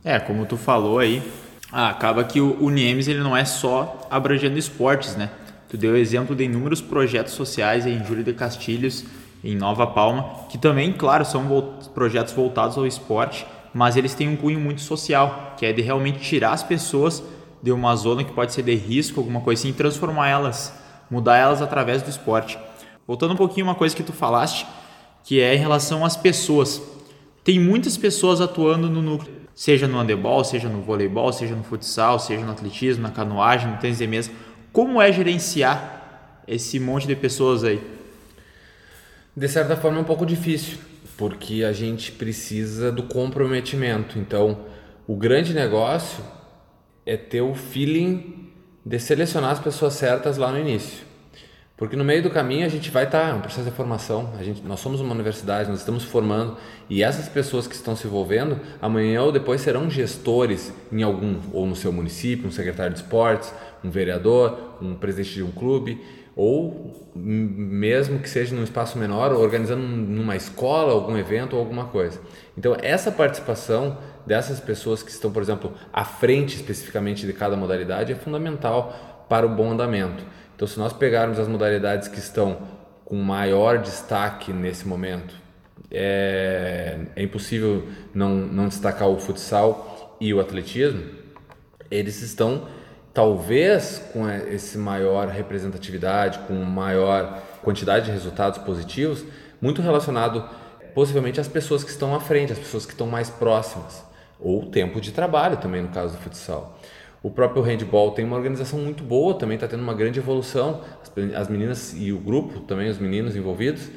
É, 0.03 0.17
como 0.17 0.45
tu 0.45 0.55
falou 0.55 0.97
aí, 0.97 1.21
ah, 1.71 1.89
acaba 1.89 2.23
que 2.23 2.39
o, 2.39 2.57
o 2.63 2.71
ele 2.71 3.19
não 3.19 3.35
é 3.35 3.43
só 3.43 4.07
abrangendo 4.09 4.57
esportes, 4.57 5.17
né? 5.17 5.29
Tu 5.71 5.77
deu 5.77 5.95
exemplo 5.95 6.35
de 6.35 6.43
inúmeros 6.43 6.81
projetos 6.81 7.31
sociais 7.31 7.85
em 7.85 8.03
Júlio 8.03 8.25
de 8.25 8.33
Castilhos, 8.33 9.05
em 9.41 9.55
Nova 9.55 9.87
Palma, 9.87 10.45
que 10.49 10.57
também, 10.57 10.91
claro, 10.91 11.23
são 11.23 11.79
projetos 11.93 12.33
voltados 12.33 12.77
ao 12.77 12.85
esporte, 12.85 13.47
mas 13.73 13.95
eles 13.95 14.13
têm 14.13 14.27
um 14.27 14.35
cunho 14.35 14.59
muito 14.59 14.81
social, 14.81 15.55
que 15.57 15.65
é 15.65 15.71
de 15.71 15.81
realmente 15.81 16.19
tirar 16.19 16.51
as 16.51 16.61
pessoas 16.61 17.23
de 17.63 17.71
uma 17.71 17.95
zona 17.95 18.21
que 18.21 18.33
pode 18.33 18.51
ser 18.51 18.63
de 18.63 18.75
risco, 18.75 19.21
alguma 19.21 19.39
coisa 19.39 19.61
assim, 19.61 19.69
e 19.69 19.73
transformar 19.73 20.27
elas, 20.27 20.77
mudar 21.09 21.37
elas 21.37 21.61
através 21.61 22.01
do 22.01 22.09
esporte. 22.09 22.59
Voltando 23.07 23.33
um 23.33 23.37
pouquinho 23.37 23.65
uma 23.65 23.75
coisa 23.75 23.95
que 23.95 24.03
tu 24.03 24.11
falaste, 24.11 24.67
que 25.23 25.39
é 25.39 25.55
em 25.55 25.59
relação 25.59 26.03
às 26.03 26.17
pessoas. 26.17 26.81
Tem 27.45 27.57
muitas 27.57 27.95
pessoas 27.95 28.41
atuando 28.41 28.89
no 28.89 29.01
núcleo, 29.01 29.33
seja 29.55 29.87
no 29.87 29.97
handebol, 29.97 30.43
seja 30.43 30.67
no 30.67 30.81
voleibol, 30.81 31.31
seja 31.31 31.55
no 31.55 31.63
futsal, 31.63 32.19
seja 32.19 32.43
no 32.43 32.51
atletismo, 32.51 33.03
na 33.03 33.09
canoagem, 33.09 33.71
no 33.71 33.77
tênis 33.77 33.99
de 33.99 34.07
mesa. 34.07 34.31
Como 34.71 35.01
é 35.01 35.11
gerenciar 35.11 36.43
esse 36.47 36.79
monte 36.79 37.05
de 37.05 37.15
pessoas 37.15 37.63
aí? 37.63 37.81
De 39.35 39.47
certa 39.47 39.75
forma 39.75 39.97
é 39.97 40.01
um 40.01 40.05
pouco 40.05 40.25
difícil, 40.25 40.77
porque 41.17 41.63
a 41.65 41.73
gente 41.73 42.11
precisa 42.13 42.89
do 42.89 43.03
comprometimento. 43.03 44.17
Então, 44.17 44.65
o 45.05 45.15
grande 45.15 45.53
negócio 45.53 46.23
é 47.05 47.17
ter 47.17 47.41
o 47.41 47.53
feeling 47.53 48.49
de 48.85 48.97
selecionar 48.97 49.51
as 49.51 49.59
pessoas 49.59 49.93
certas 49.93 50.37
lá 50.37 50.51
no 50.51 50.59
início. 50.59 51.10
Porque 51.81 51.95
no 51.95 52.03
meio 52.03 52.21
do 52.21 52.29
caminho 52.29 52.63
a 52.63 52.69
gente 52.69 52.91
vai 52.91 53.05
estar, 53.05 53.31
é 53.31 53.33
um 53.33 53.41
processo 53.41 53.67
de 53.67 53.75
formação, 53.75 54.31
a 54.37 54.43
gente, 54.43 54.61
nós 54.61 54.79
somos 54.79 55.01
uma 55.01 55.15
universidade, 55.15 55.67
nós 55.67 55.79
estamos 55.79 56.03
formando 56.03 56.55
e 56.87 57.01
essas 57.01 57.27
pessoas 57.27 57.65
que 57.65 57.73
estão 57.73 57.95
se 57.95 58.05
envolvendo, 58.05 58.59
amanhã 58.79 59.23
ou 59.23 59.31
depois 59.31 59.61
serão 59.61 59.89
gestores 59.89 60.71
em 60.91 61.01
algum, 61.01 61.39
ou 61.51 61.65
no 61.65 61.75
seu 61.75 61.91
município, 61.91 62.47
um 62.47 62.51
secretário 62.51 62.93
de 62.93 62.99
esportes, 62.99 63.51
um 63.83 63.89
vereador, 63.89 64.77
um 64.79 64.93
presidente 64.93 65.33
de 65.33 65.41
um 65.41 65.49
clube, 65.49 65.99
ou 66.35 67.11
mesmo 67.15 68.19
que 68.19 68.29
seja 68.29 68.55
num 68.55 68.63
espaço 68.63 68.99
menor, 68.99 69.33
organizando 69.33 69.81
numa 69.81 70.35
escola, 70.35 70.93
algum 70.93 71.17
evento 71.17 71.53
ou 71.53 71.59
alguma 71.59 71.85
coisa. 71.85 72.21
Então, 72.55 72.77
essa 72.79 73.11
participação 73.11 73.97
dessas 74.25 74.59
pessoas 74.59 75.01
que 75.01 75.09
estão, 75.09 75.31
por 75.31 75.41
exemplo, 75.41 75.73
à 75.91 76.05
frente 76.05 76.55
especificamente 76.55 77.25
de 77.25 77.33
cada 77.33 77.57
modalidade 77.57 78.11
é 78.11 78.15
fundamental 78.15 79.10
para 79.31 79.45
o 79.45 79.49
bom 79.49 79.71
andamento. 79.71 80.25
Então, 80.53 80.67
se 80.67 80.77
nós 80.77 80.91
pegarmos 80.91 81.39
as 81.39 81.47
modalidades 81.47 82.09
que 82.09 82.19
estão 82.19 82.57
com 83.05 83.15
maior 83.15 83.77
destaque 83.77 84.51
nesse 84.51 84.85
momento, 84.85 85.33
é, 85.89 86.99
é 87.15 87.23
impossível 87.23 87.87
não, 88.13 88.35
não 88.35 88.67
destacar 88.67 89.07
o 89.07 89.17
futsal 89.17 90.17
e 90.19 90.33
o 90.33 90.41
atletismo, 90.41 91.01
eles 91.89 92.21
estão 92.21 92.67
talvez 93.13 94.03
com 94.11 94.29
esse 94.29 94.77
maior 94.77 95.29
representatividade, 95.29 96.39
com 96.39 96.53
maior 96.65 97.41
quantidade 97.63 98.07
de 98.07 98.11
resultados 98.11 98.59
positivos, 98.59 99.23
muito 99.61 99.81
relacionado 99.81 100.43
possivelmente 100.93 101.39
às 101.39 101.47
pessoas 101.47 101.85
que 101.85 101.89
estão 101.89 102.13
à 102.13 102.19
frente, 102.19 102.51
às 102.51 102.59
pessoas 102.59 102.85
que 102.85 102.91
estão 102.91 103.07
mais 103.07 103.29
próximas, 103.29 104.03
ou 104.37 104.65
tempo 104.65 104.99
de 104.99 105.13
trabalho 105.13 105.55
também 105.55 105.81
no 105.81 105.87
caso 105.87 106.17
do 106.17 106.21
futsal. 106.21 106.77
O 107.23 107.29
próprio 107.29 107.61
handball 107.61 108.11
tem 108.11 108.25
uma 108.25 108.35
organização 108.35 108.79
muito 108.79 109.03
boa, 109.03 109.35
também 109.35 109.55
está 109.55 109.67
tendo 109.67 109.83
uma 109.83 109.93
grande 109.93 110.19
evolução. 110.19 110.81
As, 111.01 111.11
as, 111.35 111.47
meninas 111.49 111.93
e 111.95 112.11
o 112.11 112.17
grupo, 112.17 112.61
também 112.61 112.89
os 112.89 112.97
meninos 112.97 113.35
envolvidos, 113.35 113.89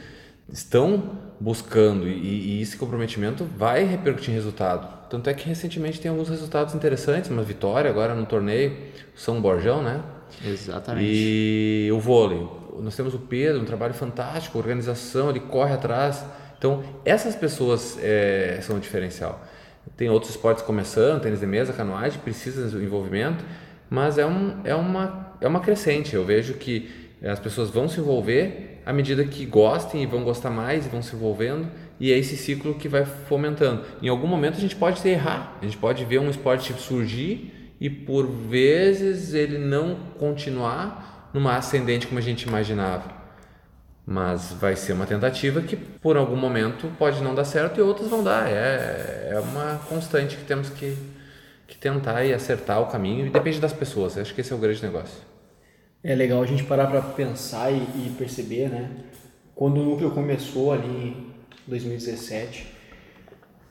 estão 0.53 1.19
buscando 1.41 2.07
e, 2.07 2.59
e, 2.59 2.63
esse 2.63 2.77
comprometimento 2.77 3.45
vai 3.57 3.85
repercutir 3.85 4.31
em 4.31 4.35
resultado. 4.35 5.09
Tanto 5.09 5.31
é 5.31 5.35
que 5.35 5.49
recentemente 5.49 6.01
tem 6.01 6.11
alguns 6.11 6.29
resultados 6.29 6.75
interessantes, 6.75 7.31
uma 7.31 7.43
vitória 7.43 7.91
agora 7.91 8.15
no 8.15 8.27
torneio 8.27 8.77
São 9.15 9.41
Borjão, 9.41 9.83
né? 9.83 10.03
Exatamente. 10.45 11.07
E 11.07 11.91
o 11.93 11.99
vôlei. 11.99 12.47
Nós 12.81 12.95
temos 12.97 13.15
o 13.15 13.19
Pedro, 13.19 13.63
um 13.63 13.65
trabalho 13.65 13.95
fantástico, 13.95 14.59
organização, 14.59 15.31
ele 15.31 15.41
corre 15.41 15.73
atrás. 15.73 16.25
Então, 16.59 16.83
essas 17.05 17.37
pessoas 17.37 17.99
é, 18.03 18.59
são 18.63 18.77
o 18.77 18.81
diferencial. 18.81 19.41
Tem 19.97 20.09
outros 20.11 20.33
esportes 20.33 20.65
começando, 20.65 21.23
tênis 21.23 21.41
de 21.41 21.47
mesa, 21.47 21.73
canoagem, 21.73 22.19
precisa 22.21 22.69
de 22.69 22.85
envolvimento, 22.85 23.45
mas 23.89 24.19
é, 24.19 24.27
um, 24.27 24.61
é, 24.65 24.75
uma, 24.75 25.37
é 25.41 25.47
uma 25.47 25.61
crescente. 25.61 26.15
Eu 26.15 26.25
vejo 26.25 26.55
que 26.55 26.91
as 27.23 27.39
pessoas 27.39 27.71
vão 27.71 27.89
se 27.89 28.01
envolver 28.01 28.83
à 28.85 28.93
medida 28.93 29.25
que 29.25 29.47
gostem 29.47 30.03
e 30.03 30.07
vão 30.07 30.25
gostar 30.25 30.51
mais 30.51 30.85
e 30.85 30.89
vão 30.89 31.01
se 31.01 31.15
envolvendo, 31.15 31.69
e 31.99 32.13
é 32.13 32.19
esse 32.19 32.37
ciclo 32.37 32.75
que 32.75 32.89
vai 32.89 33.05
fomentando. 33.05 33.85
Em 34.03 34.09
algum 34.09 34.27
momento 34.27 34.57
a 34.57 34.61
gente 34.61 34.77
pode 34.77 35.07
errar, 35.09 35.57
a 35.61 35.65
gente 35.65 35.77
pode 35.77 36.05
ver 36.05 36.19
um 36.19 36.29
esporte 36.29 36.73
surgir 36.75 37.75
e 37.81 37.89
por 37.89 38.27
vezes 38.27 39.33
ele 39.33 39.59
não 39.59 39.97
continuar 40.19 41.31
numa 41.33 41.57
ascendente 41.57 42.07
como 42.07 42.19
a 42.19 42.23
gente 42.23 42.43
imaginava. 42.43 43.24
Mas 44.07 44.53
vai 44.53 44.77
ser 44.77 44.93
uma 44.93 45.07
tentativa 45.07 45.63
que 45.63 45.77
por 45.77 46.17
algum 46.17 46.37
momento 46.37 46.93
pode 46.99 47.23
não 47.23 47.35
dar 47.35 47.45
certo 47.45 47.79
e 47.79 47.83
outras 47.83 48.09
vão 48.09 48.23
dar. 48.23 48.51
É, 48.51 49.31
é 49.33 49.41
uma 49.41 49.81
constante 49.89 50.37
que 50.37 50.45
temos 50.45 50.69
que, 50.69 50.95
que 51.67 51.77
tentar 51.79 52.23
e 52.25 52.35
acertar 52.35 52.83
o 52.83 52.87
caminho 52.87 53.27
e 53.27 53.31
depende 53.31 53.59
das 53.59 53.73
pessoas. 53.73 54.19
Acho 54.19 54.35
que 54.35 54.43
esse 54.43 54.53
é 54.53 54.57
o 54.57 54.59
grande 54.59 54.83
negócio. 54.83 55.23
É 56.03 56.15
legal 56.15 56.43
a 56.43 56.47
gente 56.47 56.65
parar 56.65 56.89
para 56.89 57.01
pensar 57.01 57.71
e, 57.71 57.77
e, 57.77 58.15
perceber, 58.19 58.69
né? 58.69 58.91
Quando 59.55 59.81
o 59.81 59.85
núcleo 59.85 60.11
começou 60.11 60.73
ali 60.73 60.87
em 60.87 61.33
2017, 61.67 62.75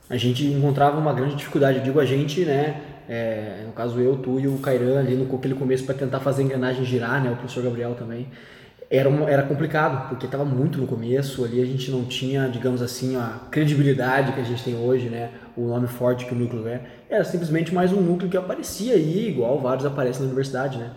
a 0.10 0.18
gente 0.18 0.48
encontrava 0.48 0.98
uma 0.98 1.14
grande 1.14 1.36
dificuldade. 1.36 1.78
Eu 1.78 1.84
digo 1.84 2.00
a 2.00 2.06
gente, 2.06 2.44
né? 2.44 2.82
É, 3.08 3.64
no 3.68 3.74
caso 3.74 4.00
eu, 4.00 4.18
tu 4.18 4.40
e 4.40 4.48
o 4.48 4.58
Cairan 4.58 4.98
ali 4.98 5.16
no 5.16 5.36
aquele 5.36 5.54
começo 5.54 5.86
para 5.86 5.94
tentar 5.94 6.22
fazer 6.22 6.42
a 6.42 6.46
engrenagem 6.46 6.84
girar, 6.84 7.24
né? 7.24 7.30
O 7.30 7.36
professor 7.36 7.64
Gabriel 7.64 7.94
também 7.94 8.28
era, 8.96 9.10
era 9.28 9.42
complicado, 9.44 10.08
porque 10.08 10.28
estava 10.28 10.46
muito 10.46 10.78
no 10.78 10.86
começo, 10.86 11.44
ali 11.44 11.60
a 11.60 11.66
gente 11.66 11.90
não 11.90 12.06
tinha, 12.06 12.48
digamos 12.48 12.80
assim, 12.80 13.16
a 13.16 13.40
credibilidade 13.50 14.34
que 14.34 14.40
a 14.40 14.44
gente 14.44 14.64
tem 14.64 14.76
hoje, 14.76 15.10
né? 15.10 15.32
o 15.58 15.68
nome 15.68 15.88
forte 15.88 16.26
que 16.26 16.34
o 16.34 16.38
núcleo 16.38 16.68
é. 16.68 16.82
Era 17.10 17.24
simplesmente 17.24 17.74
mais 17.74 17.92
um 17.92 18.00
núcleo 18.00 18.30
que 18.30 18.38
aparecia 18.38 18.94
aí, 18.94 19.30
igual 19.30 19.60
vários 19.60 19.84
aparecem 19.84 20.22
na 20.22 20.28
universidade. 20.28 20.78
Né? 20.78 20.92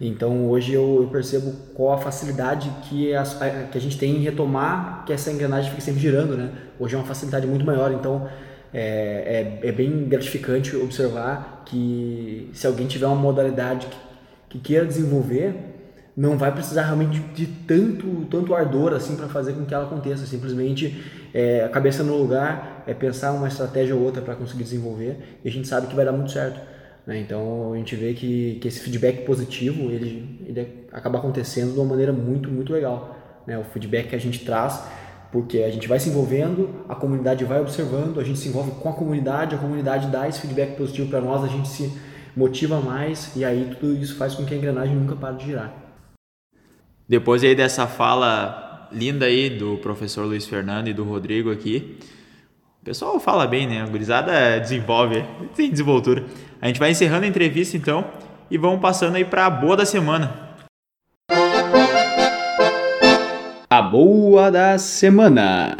Então 0.00 0.48
hoje 0.48 0.72
eu, 0.72 1.02
eu 1.02 1.08
percebo 1.08 1.52
qual 1.74 1.92
a 1.92 1.98
facilidade 1.98 2.70
que, 2.84 3.14
as, 3.14 3.38
que 3.70 3.76
a 3.76 3.80
gente 3.80 3.98
tem 3.98 4.16
em 4.16 4.20
retomar 4.20 5.04
que 5.04 5.12
essa 5.12 5.30
engrenagem 5.30 5.70
fique 5.70 5.82
sempre 5.82 6.00
girando. 6.00 6.38
Né? 6.38 6.50
Hoje 6.80 6.94
é 6.94 6.98
uma 6.98 7.06
facilidade 7.06 7.46
muito 7.46 7.64
maior, 7.64 7.92
então 7.92 8.26
é, 8.72 9.60
é, 9.62 9.68
é 9.68 9.72
bem 9.72 10.08
gratificante 10.08 10.74
observar 10.76 11.62
que 11.66 12.48
se 12.54 12.66
alguém 12.66 12.86
tiver 12.86 13.06
uma 13.06 13.16
modalidade 13.16 13.86
que, 13.86 13.96
que 14.48 14.58
queira 14.60 14.86
desenvolver, 14.86 15.73
não 16.16 16.38
vai 16.38 16.52
precisar 16.52 16.84
realmente 16.84 17.18
de, 17.34 17.46
tanto, 17.46 18.26
tanto 18.30 18.54
ardor 18.54 18.92
assim 18.92 19.16
para 19.16 19.26
fazer 19.26 19.52
com 19.54 19.64
que 19.64 19.74
ela 19.74 19.84
aconteça. 19.84 20.26
Simplesmente 20.26 21.02
é, 21.32 21.64
a 21.64 21.68
cabeça 21.68 22.02
no 22.02 22.16
lugar, 22.16 22.84
é 22.86 22.94
pensar 22.94 23.32
uma 23.32 23.48
estratégia 23.48 23.96
ou 23.96 24.02
outra 24.02 24.22
para 24.22 24.34
conseguir 24.34 24.62
desenvolver 24.62 25.40
e 25.44 25.48
a 25.48 25.50
gente 25.50 25.66
sabe 25.66 25.88
que 25.88 25.94
vai 25.94 26.04
dar 26.04 26.12
muito 26.12 26.30
certo. 26.30 26.60
Né? 27.06 27.18
Então 27.18 27.72
a 27.72 27.76
gente 27.76 27.96
vê 27.96 28.14
que, 28.14 28.58
que 28.60 28.68
esse 28.68 28.80
feedback 28.80 29.24
positivo 29.24 29.90
ele, 29.90 30.40
ele 30.46 30.86
acaba 30.92 31.18
acontecendo 31.18 31.72
de 31.72 31.78
uma 31.78 31.86
maneira 31.86 32.12
muito, 32.12 32.48
muito 32.48 32.72
legal. 32.72 33.16
Né? 33.46 33.58
O 33.58 33.64
feedback 33.64 34.08
que 34.08 34.16
a 34.16 34.20
gente 34.20 34.44
traz 34.44 34.82
porque 35.32 35.58
a 35.64 35.70
gente 35.70 35.88
vai 35.88 35.98
se 35.98 36.08
envolvendo, 36.10 36.84
a 36.88 36.94
comunidade 36.94 37.44
vai 37.44 37.60
observando, 37.60 38.20
a 38.20 38.22
gente 38.22 38.38
se 38.38 38.46
envolve 38.46 38.70
com 38.70 38.88
a 38.88 38.92
comunidade, 38.92 39.56
a 39.56 39.58
comunidade 39.58 40.06
dá 40.06 40.28
esse 40.28 40.40
feedback 40.40 40.76
positivo 40.76 41.10
para 41.10 41.20
nós, 41.20 41.42
a 41.42 41.48
gente 41.48 41.66
se 41.66 41.92
motiva 42.36 42.80
mais 42.80 43.34
e 43.34 43.44
aí 43.44 43.74
tudo 43.80 43.96
isso 43.96 44.14
faz 44.14 44.36
com 44.36 44.44
que 44.44 44.54
a 44.54 44.56
engrenagem 44.56 44.94
nunca 44.94 45.16
pare 45.16 45.38
de 45.38 45.46
girar. 45.46 45.83
Depois 47.06 47.44
aí 47.44 47.54
dessa 47.54 47.86
fala 47.86 48.88
linda 48.90 49.26
aí 49.26 49.50
do 49.50 49.76
professor 49.78 50.24
Luiz 50.24 50.46
Fernando 50.46 50.88
e 50.88 50.94
do 50.94 51.04
Rodrigo 51.04 51.50
aqui, 51.50 51.98
o 52.80 52.84
pessoal 52.84 53.20
fala 53.20 53.46
bem, 53.46 53.66
né? 53.66 53.82
A 53.82 53.86
gurizada 53.86 54.58
desenvolve, 54.58 55.22
tem 55.54 55.70
desenvoltura. 55.70 56.24
A 56.62 56.66
gente 56.66 56.78
vai 56.78 56.90
encerrando 56.90 57.24
a 57.24 57.28
entrevista 57.28 57.76
então 57.76 58.06
e 58.50 58.56
vamos 58.56 58.80
passando 58.80 59.16
aí 59.16 59.24
para 59.24 59.44
a 59.44 59.50
boa 59.50 59.76
da 59.76 59.84
semana. 59.84 60.56
A 63.68 63.82
boa 63.82 64.50
da 64.50 64.78
semana. 64.78 65.76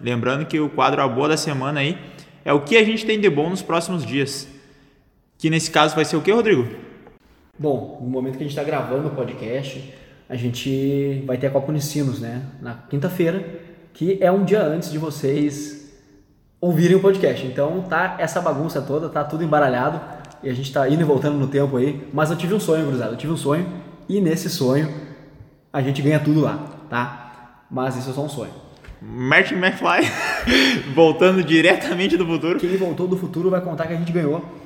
Lembrando 0.00 0.46
que 0.46 0.58
o 0.58 0.68
quadro 0.68 1.00
A 1.00 1.06
Boa 1.06 1.28
da 1.28 1.36
Semana 1.36 1.78
aí 1.78 1.96
é 2.44 2.52
o 2.52 2.62
que 2.62 2.76
a 2.76 2.82
gente 2.82 3.06
tem 3.06 3.20
de 3.20 3.30
bom 3.30 3.48
nos 3.48 3.62
próximos 3.62 4.04
dias. 4.04 4.48
Que 5.38 5.48
nesse 5.48 5.70
caso 5.70 5.94
vai 5.94 6.04
ser 6.04 6.16
o 6.16 6.20
que, 6.20 6.32
Rodrigo? 6.32 6.91
Bom, 7.58 7.98
no 8.00 8.08
momento 8.08 8.38
que 8.38 8.44
a 8.44 8.46
gente 8.46 8.56
está 8.56 8.64
gravando 8.64 9.08
o 9.08 9.10
podcast, 9.10 9.92
a 10.26 10.34
gente 10.34 11.22
vai 11.26 11.36
ter 11.36 11.48
a 11.48 11.50
Copa 11.50 11.68
Unicinos, 11.68 12.18
né? 12.18 12.42
Na 12.62 12.74
quinta-feira, 12.88 13.46
que 13.92 14.16
é 14.22 14.32
um 14.32 14.42
dia 14.42 14.62
antes 14.62 14.90
de 14.90 14.96
vocês 14.96 15.92
ouvirem 16.58 16.96
o 16.96 17.00
podcast. 17.00 17.46
Então 17.46 17.82
tá 17.82 18.16
essa 18.18 18.40
bagunça 18.40 18.80
toda, 18.80 19.10
tá 19.10 19.22
tudo 19.22 19.44
embaralhado 19.44 20.00
e 20.42 20.48
a 20.48 20.54
gente 20.54 20.68
está 20.68 20.88
indo 20.88 21.02
e 21.02 21.04
voltando 21.04 21.36
no 21.36 21.46
tempo 21.46 21.76
aí. 21.76 22.08
Mas 22.10 22.30
eu 22.30 22.38
tive 22.38 22.54
um 22.54 22.60
sonho, 22.60 22.86
gurizada, 22.86 23.12
eu 23.12 23.18
tive 23.18 23.34
um 23.34 23.36
sonho 23.36 23.70
e 24.08 24.18
nesse 24.18 24.48
sonho 24.48 24.88
a 25.70 25.82
gente 25.82 26.00
ganha 26.00 26.20
tudo 26.20 26.40
lá, 26.40 26.56
tá? 26.88 27.66
Mas 27.70 27.96
isso 27.96 28.08
é 28.08 28.12
só 28.14 28.24
um 28.24 28.30
sonho. 28.30 28.50
Martin 29.02 29.56
McFly 29.56 30.10
voltando 30.96 31.44
diretamente 31.44 32.16
do 32.16 32.24
futuro. 32.24 32.58
Quem 32.58 32.78
voltou 32.78 33.06
do 33.06 33.18
futuro 33.18 33.50
vai 33.50 33.60
contar 33.60 33.86
que 33.86 33.92
a 33.92 33.96
gente 33.96 34.10
ganhou. 34.10 34.61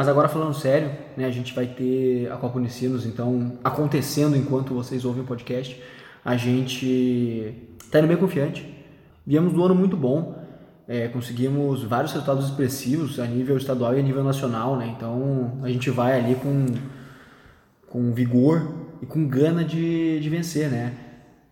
Mas 0.00 0.08
agora 0.08 0.30
falando 0.30 0.54
sério, 0.54 0.90
né, 1.14 1.26
a 1.26 1.30
gente 1.30 1.54
vai 1.54 1.66
ter 1.66 2.32
a 2.32 2.36
Copa 2.38 2.56
Unicinos, 2.56 3.04
então 3.04 3.58
acontecendo 3.62 4.34
enquanto 4.34 4.72
vocês 4.72 5.04
ouvem 5.04 5.22
o 5.22 5.26
podcast, 5.26 5.78
a 6.24 6.38
gente 6.38 7.54
está 7.78 7.98
indo 7.98 8.08
bem 8.08 8.16
confiante. 8.16 8.66
Viemos 9.26 9.52
do 9.52 9.62
ano 9.62 9.74
muito 9.74 9.98
bom, 9.98 10.42
é, 10.88 11.06
conseguimos 11.08 11.82
vários 11.82 12.14
resultados 12.14 12.46
expressivos 12.46 13.20
a 13.20 13.26
nível 13.26 13.58
estadual 13.58 13.94
e 13.94 14.00
a 14.00 14.02
nível 14.02 14.24
nacional, 14.24 14.74
né? 14.74 14.90
Então 14.96 15.58
a 15.62 15.68
gente 15.68 15.90
vai 15.90 16.18
ali 16.18 16.34
com, 16.34 16.64
com 17.86 18.10
vigor 18.14 18.72
e 19.02 19.04
com 19.04 19.28
gana 19.28 19.62
de, 19.62 20.18
de 20.18 20.30
vencer, 20.30 20.70
né? 20.70 20.94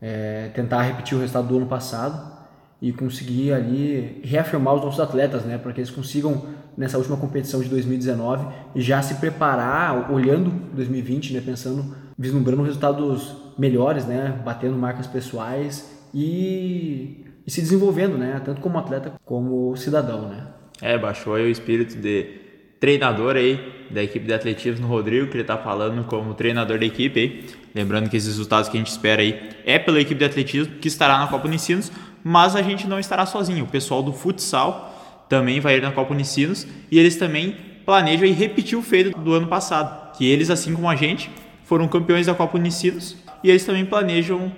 É, 0.01 0.49
tentar 0.55 0.81
repetir 0.81 1.19
o 1.19 1.21
resultado 1.21 1.49
do 1.49 1.59
ano 1.59 1.67
passado 1.67 2.33
e 2.81 2.95
conseguir 2.95 3.53
ali 3.53 4.23
reafirmar 4.25 4.73
os 4.73 4.83
nossos 4.83 5.01
atletas, 5.01 5.45
né? 5.45 5.59
Para 5.59 5.71
que 5.75 5.81
eles 5.81 5.91
consigam 5.91 6.57
nessa 6.79 6.97
última 6.97 7.17
competição 7.17 7.61
de 7.61 7.69
2019 7.69 8.47
e 8.77 8.81
já 8.81 9.03
se 9.03 9.17
preparar, 9.17 10.13
olhando 10.13 10.51
2020, 10.73 11.35
né, 11.35 11.43
pensando, 11.45 11.95
vislumbrando 12.17 12.63
resultados 12.63 13.35
melhores, 13.59 14.07
né, 14.07 14.41
batendo 14.45 14.79
marcas 14.79 15.09
pessoais 15.09 16.07
e, 16.15 17.25
e 17.45 17.51
se 17.51 17.61
desenvolvendo, 17.61 18.17
né, 18.17 18.41
tanto 18.45 18.61
como 18.61 18.79
atleta 18.79 19.13
como 19.25 19.77
cidadão, 19.77 20.29
né. 20.29 20.47
É, 20.81 20.97
baixou 20.97 21.35
aí 21.35 21.45
o 21.45 21.51
espírito 21.51 21.97
de 21.97 22.39
treinador 22.79 23.35
aí 23.35 23.89
da 23.91 24.01
equipe 24.01 24.25
de 24.25 24.33
atletismo, 24.33 24.87
Rodrigo, 24.87 25.27
que 25.27 25.35
ele 25.35 25.43
está 25.43 25.59
falando 25.59 26.05
como 26.05 26.33
treinador 26.35 26.79
da 26.79 26.87
equipe 26.87 27.19
aí. 27.19 27.47
Lembrando 27.75 28.09
que 28.09 28.17
esses 28.17 28.29
resultados 28.29 28.69
que 28.69 28.77
a 28.77 28.81
gente 28.81 28.91
espera 28.93 29.21
aí 29.21 29.51
é 29.67 29.81
pela 29.81 30.01
equipe 30.01 30.21
de 30.21 30.25
atletismo 30.25 30.77
que 30.77 30.87
estará 30.87 31.19
na 31.19 31.27
Copa 31.27 31.49
Unicinos, 31.49 31.91
mas 32.23 32.55
a 32.55 32.63
gente 32.63 32.87
não 32.87 33.01
estará 33.01 33.27
sozinho. 33.27 33.65
O 33.65 33.69
pessoal 33.69 34.01
do 34.01 34.13
futsal 34.13 34.98
também 35.29 35.61
vai 35.61 35.77
ir 35.77 35.83
na 35.83 35.93
Copa 35.93 36.13
Unicinos 36.13 36.67
e 36.91 36.99
eles 36.99 37.17
também 37.17 37.57
planejam 37.85 38.27
aí 38.27 38.33
repetir 38.33 38.79
o 38.79 38.83
feito 38.83 39.19
do 39.19 39.35
ano 39.35 39.47
passado, 39.47 40.13
que 40.17 40.27
eles, 40.27 40.51
assim 40.51 40.75
como 40.75 40.89
a 40.89 40.97
gente, 40.97 41.31
foram 41.65 41.87
campeões 41.89 42.27
da 42.27 42.35
Copa 42.35 42.57
Unicinos 42.57 43.17
e 43.43 43.51
eles 43.51 43.65
também 43.65 43.85
planejam 43.85 44.53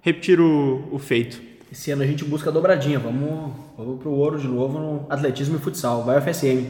repetir 0.00 0.40
o, 0.40 0.88
o 0.90 0.98
feito. 0.98 1.40
Esse 1.70 1.90
ano 1.90 2.02
a 2.02 2.06
gente 2.06 2.24
busca 2.24 2.50
a 2.50 2.52
dobradinha, 2.52 2.98
vamos, 2.98 3.52
vamos 3.76 4.00
pro 4.00 4.10
ouro 4.10 4.38
de 4.38 4.48
novo 4.48 4.78
no 4.78 5.06
atletismo 5.08 5.56
e 5.56 5.60
futsal, 5.60 6.04
vai 6.04 6.18
o 6.18 6.20
FSM. 6.20 6.66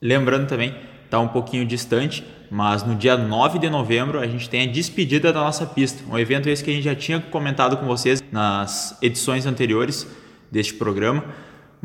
Lembrando 0.00 0.46
também, 0.46 0.74
está 1.04 1.18
um 1.18 1.28
pouquinho 1.28 1.66
distante, 1.66 2.24
mas 2.50 2.82
no 2.82 2.94
dia 2.94 3.16
9 3.16 3.58
de 3.58 3.68
novembro 3.68 4.18
a 4.18 4.26
gente 4.26 4.48
tem 4.48 4.62
a 4.62 4.72
despedida 4.72 5.32
da 5.32 5.40
nossa 5.40 5.66
pista. 5.66 6.02
Um 6.10 6.18
evento 6.18 6.48
esse 6.48 6.62
que 6.62 6.70
a 6.70 6.74
gente 6.74 6.84
já 6.84 6.94
tinha 6.94 7.20
comentado 7.20 7.76
com 7.76 7.86
vocês 7.86 8.22
nas 8.30 8.96
edições 9.02 9.46
anteriores 9.46 10.06
deste 10.50 10.74
programa, 10.74 11.24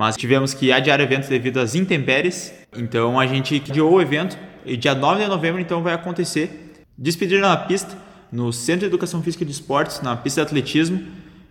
mas 0.01 0.17
tivemos 0.17 0.51
que 0.51 0.71
adiar 0.71 0.99
o 0.99 1.03
evento 1.03 1.29
devido 1.29 1.59
às 1.59 1.75
intempéries. 1.75 2.51
Então 2.75 3.19
a 3.19 3.27
gente 3.27 3.61
adiou 3.69 3.93
o 3.93 4.01
evento 4.01 4.35
e 4.65 4.75
dia 4.75 4.95
9 4.95 5.21
de 5.21 5.29
novembro 5.29 5.61
então 5.61 5.83
vai 5.83 5.93
acontecer 5.93 6.73
despedida 6.97 7.39
na 7.39 7.55
pista 7.55 7.95
no 8.31 8.51
Centro 8.51 8.79
de 8.79 8.85
Educação 8.87 9.21
Física 9.21 9.43
e 9.43 9.45
de 9.45 9.51
Esportes, 9.51 10.01
na 10.01 10.15
pista 10.15 10.41
de 10.41 10.47
atletismo. 10.47 11.03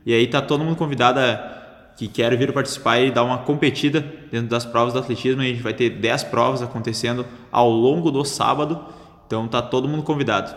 E 0.04 0.12
aí 0.12 0.26
tá 0.26 0.42
todo 0.42 0.64
mundo 0.64 0.74
convidado 0.74 1.20
a 1.20 1.92
que 1.96 2.08
quer 2.08 2.36
vir 2.36 2.52
participar 2.52 2.98
e 2.98 3.12
dar 3.12 3.22
uma 3.22 3.38
competida 3.38 4.04
dentro 4.32 4.48
das 4.48 4.64
provas 4.64 4.94
do 4.94 4.98
atletismo. 4.98 5.42
A 5.42 5.44
gente 5.44 5.62
vai 5.62 5.72
ter 5.72 5.88
10 5.88 6.24
provas 6.24 6.60
acontecendo 6.60 7.24
ao 7.52 7.70
longo 7.70 8.10
do 8.10 8.24
sábado, 8.24 8.84
então 9.28 9.46
tá 9.46 9.62
todo 9.62 9.86
mundo 9.86 10.02
convidado. 10.02 10.52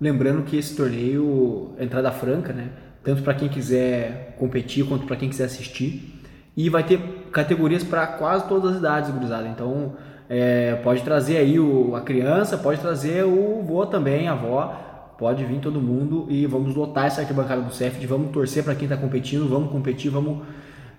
Lembrando 0.00 0.42
que 0.44 0.56
esse 0.56 0.74
torneio 0.74 1.74
é 1.76 1.84
entrada 1.84 2.10
franca, 2.12 2.54
né? 2.54 2.70
Tanto 3.04 3.22
para 3.22 3.34
quem 3.34 3.50
quiser 3.50 4.36
competir 4.38 4.86
quanto 4.86 5.04
para 5.04 5.16
quem 5.16 5.28
quiser 5.28 5.44
assistir. 5.44 6.19
E 6.56 6.68
vai 6.68 6.82
ter 6.82 6.98
categorias 7.32 7.82
para 7.84 8.06
quase 8.06 8.46
todas 8.48 8.72
as 8.72 8.78
idades, 8.78 9.10
gurizada. 9.10 9.48
Então 9.48 9.94
é, 10.28 10.76
pode 10.76 11.02
trazer 11.02 11.38
aí 11.38 11.58
o, 11.58 11.94
a 11.96 12.00
criança, 12.00 12.56
pode 12.56 12.80
trazer 12.80 13.24
o 13.24 13.62
vô 13.62 13.86
também, 13.86 14.28
a 14.28 14.32
avó. 14.32 14.86
Pode 15.18 15.44
vir 15.44 15.60
todo 15.60 15.82
mundo 15.82 16.26
e 16.30 16.46
vamos 16.46 16.74
lotar 16.74 17.04
essa 17.04 17.20
arquibancada 17.20 17.60
do 17.60 17.74
CEFD, 17.74 18.06
vamos 18.06 18.30
torcer 18.30 18.64
para 18.64 18.74
quem 18.74 18.86
está 18.86 18.96
competindo, 18.96 19.46
vamos 19.46 19.70
competir, 19.70 20.10
vamos 20.10 20.46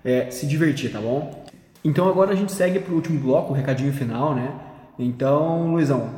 é, 0.04 0.30
se 0.30 0.46
divertir, 0.46 0.92
tá 0.92 1.00
bom? 1.00 1.44
Então 1.84 2.08
agora 2.08 2.30
a 2.30 2.36
gente 2.36 2.52
segue 2.52 2.78
para 2.78 2.92
o 2.92 2.94
último 2.94 3.18
bloco, 3.18 3.52
o 3.52 3.56
recadinho 3.56 3.92
final, 3.92 4.32
né? 4.32 4.54
Então, 4.96 5.72
Luizão, 5.72 6.08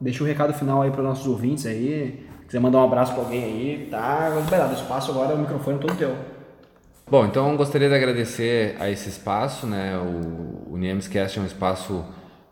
deixa 0.00 0.22
o 0.22 0.26
recado 0.26 0.54
final 0.54 0.82
aí 0.82 0.92
para 0.92 1.02
nossos 1.02 1.26
ouvintes 1.26 1.66
aí. 1.66 2.24
Se 2.42 2.46
quiser 2.46 2.60
mandar 2.60 2.78
um 2.78 2.84
abraço 2.84 3.12
para 3.12 3.24
alguém 3.24 3.42
aí, 3.42 3.88
tá 3.90 4.28
liberado. 4.40 4.74
Espaço 4.74 5.10
agora, 5.10 5.34
o 5.34 5.38
microfone 5.38 5.78
é 5.78 5.80
todo 5.80 5.96
teu. 5.96 6.37
Bom, 7.10 7.24
então 7.24 7.56
gostaria 7.56 7.88
de 7.88 7.94
agradecer 7.94 8.76
a 8.78 8.90
esse 8.90 9.08
espaço, 9.08 9.66
né? 9.66 9.96
O, 9.96 10.74
o 10.74 10.76
Niemscast 10.76 11.38
é 11.38 11.42
um 11.42 11.46
espaço 11.46 12.04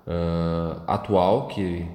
uh, 0.06 0.82
atual 0.86 1.46
que 1.48 1.86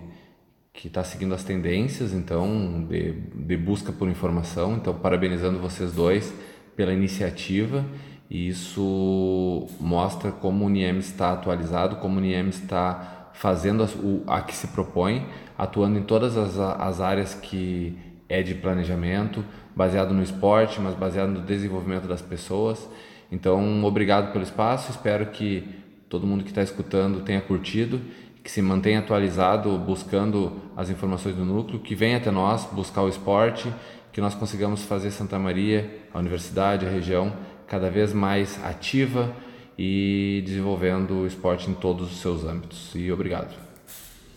que 0.74 0.88
está 0.88 1.04
seguindo 1.04 1.34
as 1.34 1.44
tendências, 1.44 2.14
então, 2.14 2.86
de, 2.88 3.12
de, 3.12 3.58
busca 3.58 3.92
por 3.92 4.08
informação. 4.08 4.76
Então, 4.76 4.94
parabenizando 4.94 5.60
vocês 5.60 5.92
dois 5.92 6.34
pela 6.76 6.94
iniciativa. 6.94 7.86
E 8.30 8.48
isso 8.48 9.68
mostra 9.80 10.32
como 10.32 10.66
o 10.66 10.70
NIEM 10.70 11.00
está 11.00 11.34
atualizado, 11.34 11.98
como 11.98 12.18
o 12.18 12.22
NIEM 12.22 12.48
está 12.50 13.30
fazendo 13.34 13.84
o, 13.84 14.24
a 14.26 14.42
que 14.42 14.56
se 14.56 14.68
propõe, 14.68 15.28
atuando 15.58 16.00
em 16.00 16.04
todas 16.04 16.38
as, 16.38 16.58
as 16.58 17.02
áreas 17.02 17.34
que 17.34 17.98
é 18.30 18.42
de 18.42 18.56
planejamento, 18.56 19.44
baseado 19.76 20.14
no 20.14 20.22
esporte, 20.22 20.80
mas 20.80 20.96
baseado 20.96 21.30
no 21.30 21.42
desenvolvimento 21.42 22.08
das 22.08 22.22
pessoas. 22.22 22.90
Então, 23.32 23.84
obrigado 23.84 24.32
pelo 24.32 24.44
espaço, 24.44 24.92
espero 24.92 25.28
que 25.28 25.64
todo 26.10 26.28
mundo 26.28 26.44
que 26.44 26.50
está 26.50 26.62
escutando 26.62 27.22
tenha 27.22 27.42
curtido 27.42 28.02
que 28.44 28.50
se 28.50 28.62
mantenha 28.62 29.00
atualizado, 29.00 29.78
buscando 29.78 30.54
as 30.76 30.90
informações 30.90 31.36
do 31.36 31.46
núcleo, 31.46 31.80
que 31.80 31.94
venha 31.94 32.18
até 32.18 32.32
nós 32.32 32.66
buscar 32.72 33.04
o 33.04 33.10
esporte, 33.10 33.72
que 34.12 34.20
nós 34.20 34.34
consigamos 34.34 34.84
fazer 34.84 35.12
Santa 35.12 35.38
Maria, 35.38 35.90
a 36.14 36.20
universidade, 36.20 36.86
a 36.86 36.90
região, 36.90 37.34
cada 37.68 37.90
vez 37.90 38.14
mais 38.14 38.60
ativa 38.66 39.34
e 39.78 40.42
desenvolvendo 40.46 41.22
o 41.22 41.28
esporte 41.28 41.70
em 41.70 41.74
todos 41.74 42.12
os 42.12 42.20
seus 42.20 42.44
âmbitos. 42.44 42.92
E 42.96 43.12
obrigado. 43.12 43.54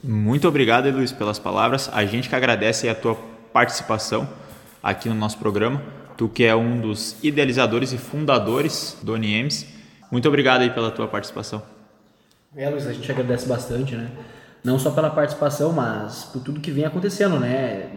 Muito 0.03 0.47
obrigado, 0.47 0.91
Luiz, 0.91 1.11
pelas 1.11 1.39
palavras. 1.39 1.91
A 1.93 2.05
gente 2.05 2.29
que 2.29 2.35
agradece 2.35 2.89
a 2.89 2.95
tua 2.95 3.17
participação 3.53 4.29
aqui 4.85 5.09
no 5.09 5.15
nosso 5.15 5.39
programa. 5.39 5.83
Tu 6.17 6.29
que 6.29 6.45
é 6.45 6.55
um 6.55 6.79
dos 6.79 7.17
idealizadores 7.25 7.93
e 7.93 7.99
fundadores 7.99 8.99
do 9.03 9.15
ONIEMS. 9.15 9.67
Muito 10.13 10.29
obrigado 10.29 10.61
aí 10.61 10.71
pela 10.71 10.91
tua 10.91 11.09
participação. 11.09 11.63
É, 12.55 12.69
Luiz, 12.69 12.87
a 12.87 12.93
gente 12.93 13.11
agradece 13.11 13.49
bastante, 13.49 13.97
né? 13.97 14.11
Não 14.63 14.79
só 14.79 14.91
pela 14.91 15.11
participação, 15.11 15.73
mas 15.73 16.25
por 16.25 16.41
tudo 16.41 16.61
que 16.61 16.71
vem 16.71 16.85
acontecendo, 16.85 17.41
né? 17.41 17.89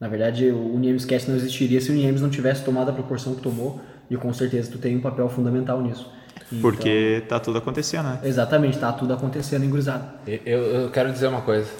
Na 0.00 0.08
verdade, 0.08 0.50
o 0.50 0.74
Uniemscast 0.74 1.30
não 1.30 1.36
existiria 1.36 1.80
se 1.80 1.90
o 1.90 1.94
Uniems 1.94 2.20
não 2.20 2.28
tivesse 2.28 2.64
tomado 2.64 2.90
a 2.90 2.92
proporção 2.92 3.34
que 3.34 3.40
tomou, 3.40 3.80
e 4.10 4.16
com 4.16 4.32
certeza 4.34 4.72
tu 4.72 4.78
tem 4.78 4.96
um 4.96 5.00
papel 5.00 5.28
fundamental 5.28 5.80
nisso. 5.80 6.10
Então, 6.48 6.60
Porque 6.60 7.22
tá 7.28 7.38
tudo 7.38 7.58
acontecendo, 7.58 8.06
né? 8.06 8.20
Exatamente, 8.24 8.78
tá 8.78 8.92
tudo 8.92 9.14
acontecendo, 9.14 9.64
enguruzado. 9.64 10.04
Eu, 10.26 10.62
eu 10.62 10.90
quero 10.90 11.12
dizer 11.12 11.28
uma 11.28 11.40
coisa. 11.40 11.70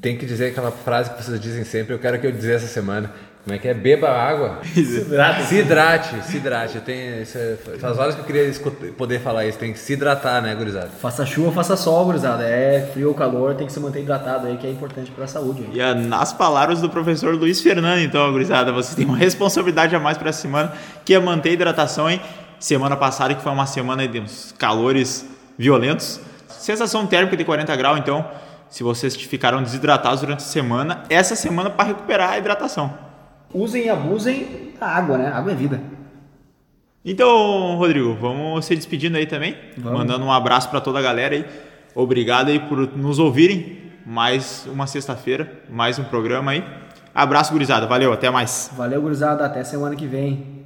Tem 0.00 0.16
que 0.16 0.24
dizer 0.24 0.46
aquela 0.46 0.70
frase 0.70 1.10
que 1.10 1.22
vocês 1.22 1.38
dizem 1.38 1.62
sempre, 1.64 1.94
eu 1.94 1.98
quero 1.98 2.18
que 2.18 2.26
eu 2.26 2.32
dizer 2.32 2.54
essa 2.54 2.66
semana. 2.66 3.12
Como 3.48 3.56
é 3.56 3.58
que 3.58 3.66
é? 3.66 3.72
Beba 3.72 4.10
água. 4.10 4.60
se 4.74 4.80
hidrate. 4.80 5.42
Se 5.44 5.54
hidrate, 5.54 6.22
se 6.22 6.36
hidrate. 6.36 6.74
Eu 6.74 6.82
tenho, 6.82 7.22
isso 7.22 7.38
é, 7.38 7.56
faz 7.78 7.98
horas 7.98 8.14
que 8.14 8.20
eu 8.20 8.24
queria 8.26 8.44
escutar, 8.44 8.88
poder 8.88 9.20
falar 9.20 9.46
isso. 9.46 9.58
Tem 9.58 9.72
que 9.72 9.78
se 9.78 9.94
hidratar, 9.94 10.42
né, 10.42 10.54
gurizada? 10.54 10.90
Faça 11.00 11.24
chuva, 11.24 11.50
faça 11.50 11.74
sol, 11.74 12.04
gurizada. 12.04 12.44
É 12.44 12.90
frio 12.92 13.08
ou 13.08 13.14
calor, 13.14 13.54
tem 13.54 13.66
que 13.66 13.72
se 13.72 13.80
manter 13.80 14.02
hidratado 14.02 14.48
aí, 14.48 14.58
que 14.58 14.66
é 14.66 14.70
importante 14.70 15.10
para 15.10 15.24
a 15.24 15.26
saúde. 15.26 15.66
E 15.72 15.94
nas 15.94 16.30
palavras 16.30 16.82
do 16.82 16.90
professor 16.90 17.34
Luiz 17.34 17.58
Fernando, 17.62 18.00
então, 18.00 18.30
gurizada, 18.30 18.70
vocês 18.70 18.94
têm 18.94 19.06
uma 19.06 19.16
responsabilidade 19.16 19.96
a 19.96 19.98
mais 19.98 20.18
para 20.18 20.28
essa 20.28 20.42
semana, 20.42 20.74
que 21.02 21.14
é 21.14 21.18
manter 21.18 21.48
a 21.48 21.52
hidratação, 21.52 22.10
hein? 22.10 22.20
Semana 22.60 22.98
passada, 22.98 23.34
que 23.34 23.42
foi 23.42 23.50
uma 23.50 23.64
semana 23.64 24.06
de 24.06 24.20
uns 24.20 24.54
calores 24.58 25.24
violentos. 25.56 26.20
Sensação 26.48 27.06
térmica 27.06 27.34
de 27.34 27.46
40 27.46 27.74
graus, 27.76 27.98
então, 27.98 28.26
se 28.68 28.82
vocês 28.82 29.16
ficaram 29.16 29.62
desidratados 29.62 30.20
durante 30.20 30.40
a 30.40 30.46
semana, 30.46 31.04
essa 31.08 31.34
semana 31.34 31.70
para 31.70 31.86
recuperar 31.86 32.32
a 32.32 32.38
hidratação 32.38 33.07
usem 33.52 33.86
e 33.86 33.88
abusem 33.88 34.72
da 34.78 34.86
água, 34.86 35.18
né? 35.18 35.28
Água 35.28 35.52
é 35.52 35.54
vida. 35.54 35.80
Então, 37.04 37.76
Rodrigo, 37.76 38.14
vamos 38.14 38.64
se 38.64 38.74
despedindo 38.74 39.16
aí 39.16 39.26
também. 39.26 39.56
Vamos. 39.76 39.98
Mandando 39.98 40.24
um 40.24 40.32
abraço 40.32 40.68
para 40.68 40.80
toda 40.80 40.98
a 40.98 41.02
galera 41.02 41.34
aí. 41.34 41.44
Obrigado 41.94 42.48
aí 42.48 42.58
por 42.60 42.78
nos 42.96 43.18
ouvirem. 43.18 43.78
Mais 44.04 44.66
uma 44.66 44.86
sexta-feira, 44.86 45.60
mais 45.68 45.98
um 45.98 46.04
programa 46.04 46.52
aí. 46.52 46.64
Abraço, 47.14 47.52
gurizada. 47.52 47.86
Valeu, 47.86 48.12
até 48.12 48.30
mais. 48.30 48.70
Valeu, 48.76 49.02
gurizada. 49.02 49.44
Até 49.44 49.64
semana 49.64 49.96
que 49.96 50.06
vem. 50.06 50.57